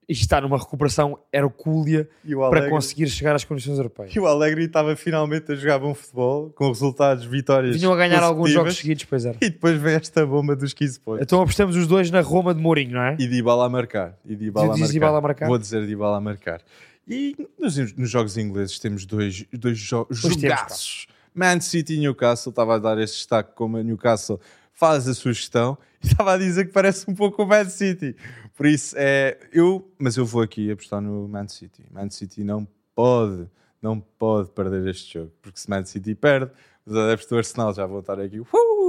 [0.09, 4.11] E está numa recuperação hercúlea e, o para Alegre, conseguir chegar às condições europeias.
[4.15, 7.75] e o Alegre estava finalmente a jogar bom futebol, com resultados, vitórias.
[7.75, 9.37] Vinham a ganhar alguns jogos seguidos, pois era.
[9.39, 11.21] E depois vem esta bomba dos 15 pontos.
[11.21, 13.17] Então apostamos os dois na Roma de Mourinho, não é?
[13.19, 14.17] E Dybala a marcar.
[14.25, 14.91] E Dybala a marcar.
[14.91, 15.47] Dybala a marcar?
[15.47, 16.61] Vou dizer Dybala a marcar.
[17.07, 21.07] E nos, nos jogos ingleses temos dois, dois jo Pois temos, jogaços.
[21.33, 22.49] Man City e Newcastle.
[22.49, 24.39] Estava a dar esse destaque como a Newcastle
[24.73, 25.77] faz a sua gestão.
[26.03, 28.15] E estava a dizer que parece um pouco o Man City.
[28.59, 31.81] Por isso, é, eu, mas eu vou aqui apostar no Man City.
[31.89, 33.47] Man City não pode,
[33.81, 35.31] não pode perder este jogo.
[35.41, 36.51] Porque se Man City perde,
[36.85, 38.45] os adeptos do Arsenal já vão estar aqui, uh,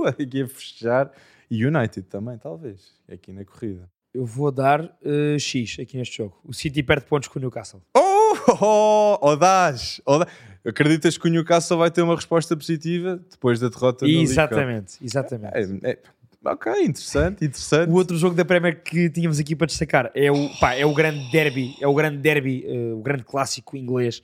[0.20, 1.12] aqui a festejar.
[1.48, 3.88] E United também, talvez, aqui na corrida.
[4.12, 6.36] Eu vou dar uh, X aqui neste jogo.
[6.44, 7.80] O City perde pontos com o Newcastle.
[7.96, 10.32] Oh, oh, oh, dás, oh, dás.
[10.64, 14.32] Acreditas que o Newcastle vai ter uma resposta positiva depois da derrota no League Cup?
[14.32, 15.54] Exatamente, exatamente.
[15.54, 15.98] É, é,
[16.44, 17.90] ok, interessante, interessante.
[17.90, 20.94] O outro jogo da Premier que tínhamos aqui para destacar é o, pá, é o
[20.94, 24.22] grande derby, é o grande derby, eh, o grande clássico inglês,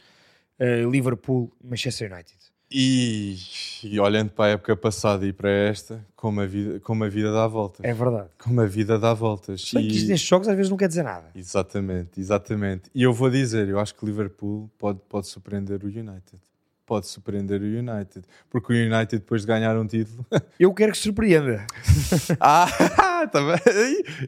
[0.59, 2.37] eh, Liverpool-Manchester United.
[2.71, 3.37] E,
[3.85, 7.33] e olhando para a época passada e para esta, como a vida, como a vida
[7.33, 7.85] dá voltas.
[7.85, 8.29] É verdade.
[8.39, 9.71] Como a vida dá voltas.
[9.71, 11.31] Que E- isto nestes jogos às vezes não quer dizer nada.
[11.35, 12.91] Exatamente, exatamente.
[12.93, 16.41] E eu vou dizer, eu acho que Liverpool pode, pode surpreender o United.
[16.87, 18.25] Pode surpreender o United.
[18.49, 20.25] Porque o United, depois de ganhar um título,
[20.59, 21.67] Eu quero que surpreenda.
[22.41, 23.59] Ah, também.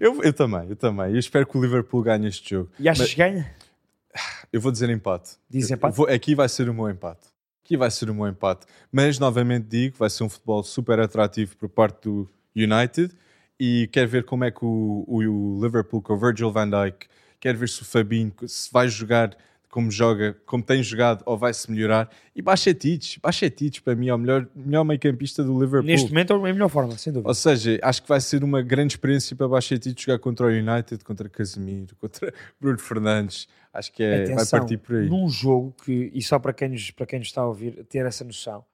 [0.01, 1.13] Eu, eu também, eu também.
[1.13, 2.71] Eu espero que o Liverpool ganhe este jogo.
[2.79, 3.55] E achas Mas que ganha?
[4.53, 5.37] eu vou dizer empate.
[5.49, 5.97] Diz empate?
[5.97, 7.29] vou- aqui vai ser o meu empate.
[7.65, 8.67] Aqui vai ser o meu empate.
[8.91, 13.15] Mas, novamente digo, vai ser um futebol super atrativo por parte do United
[13.61, 17.07] e quero ver como é que o, o- o Liverpool com o Virgil van Dijk,
[17.39, 19.37] quero ver se o Fabinho se vai jogar
[19.79, 22.11] como joga, como tem jogado, ou vai-se melhorar.
[22.35, 25.87] E Bachetic, Bachetic para mim é o melhor, melhor meio-campista do Liverpool.
[25.87, 27.29] Neste momento é a melhor forma, sem dúvida.
[27.29, 31.05] Ou seja, acho que vai ser uma grande experiência para Bachetic jogar contra o United,
[31.05, 33.47] contra Casemiro, contra Bruno Fernandes.
[33.73, 35.09] Acho que é, vai Atenção, partir por aí.
[35.09, 38.05] Num jogo que, e só para quem nos, para quem nos está a ouvir ter
[38.05, 38.65] essa noção,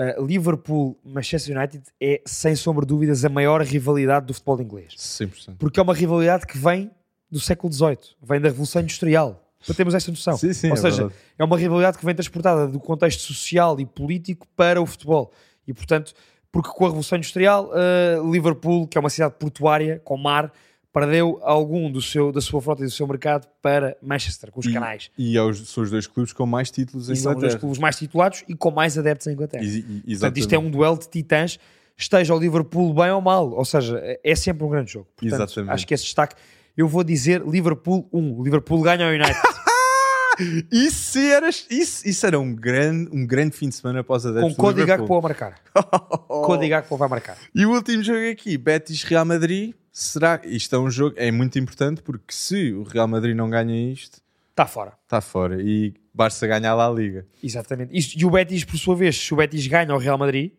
[0.00, 4.94] uh, Liverpool-Manchester United é, sem sombra de dúvidas, a maior rivalidade do futebol inglês.
[4.96, 5.56] 100%.
[5.58, 6.90] Porque é uma rivalidade que vem
[7.30, 9.45] do século XVIII, vem da Revolução Industrial.
[9.64, 10.36] Para termos esta noção.
[10.36, 11.14] Sim, sim, Ou é seja, verdade.
[11.38, 15.32] é uma rivalidade que vem transportada do contexto social e político para o futebol.
[15.66, 16.12] E, portanto,
[16.52, 20.52] porque com a Revolução Industrial, uh, Liverpool, que é uma cidade portuária, com mar,
[20.92, 24.66] perdeu algum do seu, da sua frota e do seu mercado para Manchester, com os
[24.66, 25.10] E- canais.
[25.18, 27.60] E aos, são os dois clubes com mais títulos em E são os dois Inglaterra.
[27.60, 29.62] clubes mais titulados e com mais adeptos em Inglaterra.
[29.64, 31.58] E- e- Portanto, isto é um duelo de titãs,
[31.98, 33.50] esteja o Liverpool bem ou mal.
[33.50, 35.06] Ou seja, é sempre um grande jogo.
[35.16, 35.72] Portanto, Exatamente.
[35.72, 36.34] acho que esse destaque,
[36.76, 38.42] eu vou dizer Liverpool 1.
[38.42, 39.36] Liverpool ganha ao United.
[40.70, 44.54] Isso era, isso, isso era um, grande, um grande fim de semana após a com
[44.54, 45.58] Cody Gakpo a marcar.
[46.28, 47.38] Cody Gakpo vai marcar.
[47.54, 49.72] E o último jogo aqui, Betis Real Madrid.
[49.90, 53.90] Será isto é um jogo é muito importante porque se o Real Madrid não ganha
[53.90, 54.20] isto,
[54.50, 54.92] Está fora.
[55.04, 57.26] está fora e Barça ganhar lá a liga.
[57.42, 57.96] Exatamente.
[57.96, 60.52] Isto- e o Betis, por sua vez, se o Betis ganha ao Real Madrid,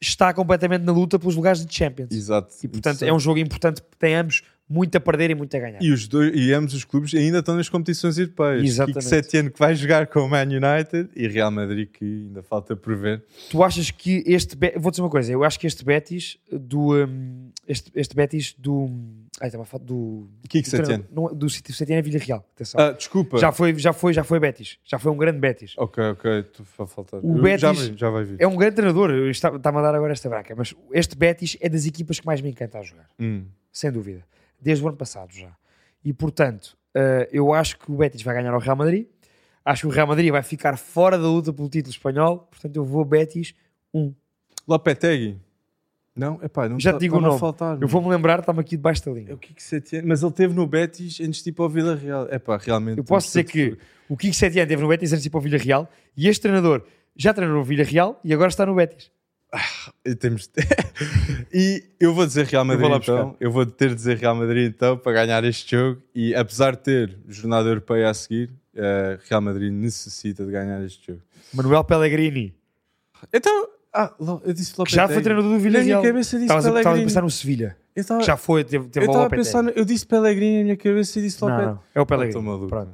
[0.00, 2.10] está completamente na luta pelos lugares de Champions.
[2.10, 2.52] Exato.
[2.64, 5.60] E portanto é um jogo importante porque tem ambos muito a perder e muito a
[5.60, 5.82] ganhar.
[5.82, 8.64] E, os dois, e ambos os clubes ainda estão nas competições europeias.
[8.64, 8.98] Exatamente.
[9.00, 12.76] Kiko Setien que vai jogar com o Man United e Real Madrid que ainda falta
[12.76, 13.24] por ver.
[13.50, 14.56] Tu achas que este.
[14.76, 16.94] Vou dizer uma coisa, eu acho que este Betis do.
[16.94, 18.90] hum, este, este Betis do.
[19.40, 20.28] Ai, estava a falar do.
[20.48, 21.04] Kiko Setien.
[21.12, 22.46] não, do City Setien é Vila Real.
[22.54, 22.80] Atenção.
[22.80, 23.38] Ah, desculpa.
[23.38, 24.78] já, foi, já, foi, já foi Betis.
[24.84, 25.74] Já foi um grande Betis.
[25.78, 27.20] Ok, ok, tu vai faltar.
[27.22, 28.36] O Eu- Betis- já, já vai vir.
[28.38, 29.10] É um grande treinador.
[29.10, 30.54] eu está- Está-me a dar agora esta branca.
[30.56, 33.06] Mas este Betis é das equipas que mais me encanta a jogar.
[33.18, 33.44] Hum.
[33.70, 34.24] sem dúvida,
[34.60, 35.50] desde o ano passado já.
[36.04, 39.06] E portanto, eh, eu acho que o Betis vai ganhar ao Real Madrid,
[39.64, 42.84] acho que o Real Madrid vai ficar fora da luta pelo título espanhol, portanto eu
[42.84, 43.54] vou Betis
[43.92, 44.14] 1.
[44.66, 45.38] Lopetegui.
[46.14, 47.40] Não, epá, não Já tá- te digo o tá-me a nome.
[47.40, 47.78] faltar.
[47.80, 49.34] Eu vou-me lembrar, está-me aqui debaixo da É linha.
[49.34, 52.26] o Kiko Setien, mas ele teve no Betis antes de ir para o Vila Real.
[52.28, 52.98] Epá, realmente.
[52.98, 53.78] Eu posso dizer que
[54.08, 56.84] o Kiko Setien teve no Betis antes de ir para o Villarreal e este treinador
[57.14, 59.12] já treinou no Villarreal e agora está no Betis.
[60.04, 60.50] E Temos...
[61.52, 63.36] e eu vou dizer Real Madrid vou lá então.
[63.40, 66.02] Eu vou ter de dizer Real Madrid então para ganhar este jogo.
[66.14, 71.06] E apesar de ter jornada europeia a seguir, eh, Real Madrid necessita de ganhar este
[71.12, 71.22] jogo.
[71.54, 72.54] Manuel Pellegrini,
[73.32, 74.12] Então, ah,
[74.44, 75.22] eu disse que já foi Lopetegui.
[75.24, 76.02] treinador do Na minha Villarreal.
[76.02, 77.06] cabeça eu disse Estavas a, estavas a Pellegrini.
[77.10, 79.44] pensar no Sevilha, Eu estava que já foi, teve, teve eu o estava Lopetegui.
[79.46, 81.66] pensar, no- eu disse Pellegrini na minha cabeça e disse Lopetegui.
[81.72, 82.68] não, é o Pellegrini.
[82.68, 82.90] Pronto.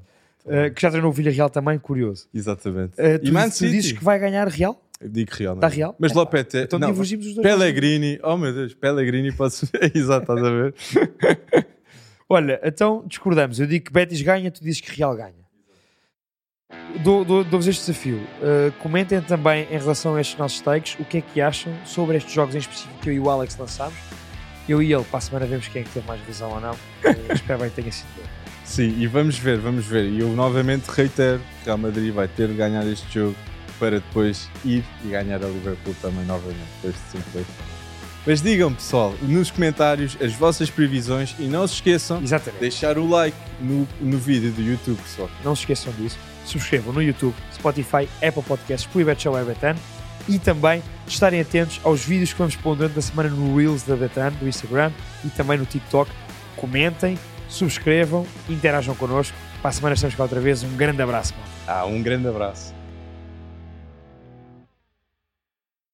[0.46, 2.28] Eh, que já treinou o Villarreal também, curioso.
[2.32, 2.92] Exatamente.
[3.00, 3.72] E tu, Man tu City.
[3.72, 4.80] dizes que vai ganhar Real?
[5.00, 5.54] Eu digo Real.
[5.54, 5.78] Está Madrid.
[5.78, 5.96] Real?
[5.98, 6.64] Mas Epá, Lopetegui.
[6.64, 7.46] Então não, divergimos os dois.
[7.46, 8.18] Pellegrini.
[8.22, 9.68] Oh meu Deus, Pellegrini ser.
[9.94, 10.74] Exato, estás a ver?
[12.28, 13.60] Olha, então discordamos.
[13.60, 15.44] Eu digo que Betis ganha, tu dizes que Real ganha.
[17.02, 18.16] Dou- dou- Dou-vos este desafio.
[18.40, 22.16] Uh, comentem também em relação a estes nossos takes o que é que acham sobre
[22.16, 23.94] estes jogos em específico que eu e o Alex lançámos.
[24.68, 26.72] Eu e ele, para a semana, vemos quem é que teve mais visão ou não.
[27.04, 28.24] Uh, espero bem que tenha sido bem.
[28.64, 30.04] Sim, e vamos ver, vamos ver.
[30.06, 33.36] E eu novamente reitero: Real Madrid vai ter de ganhar este jogo
[33.78, 36.68] para depois ir e ganhar a Liverpool também novamente.
[36.82, 37.46] Depois de 5
[38.26, 43.08] Mas digam, pessoal, nos comentários as vossas previsões e não se esqueçam de deixar o
[43.08, 45.30] like no, no vídeo do YouTube, pessoal.
[45.42, 46.18] Não se esqueçam disso.
[46.44, 49.76] Subscrevam no YouTube, Spotify, Apple Podcasts, Private Show Betan
[50.28, 53.96] e também estarem atentos aos vídeos que vamos pôr durante a semana no Reels da
[53.96, 54.90] Betan, do Instagram
[55.24, 56.10] e também no TikTok.
[56.56, 57.18] Comentem,
[57.48, 59.36] subscrevam, interajam connosco.
[59.60, 60.62] Para a semana estamos cá outra vez.
[60.62, 61.48] Um grande abraço, mano.
[61.66, 62.73] Ah, um grande abraço.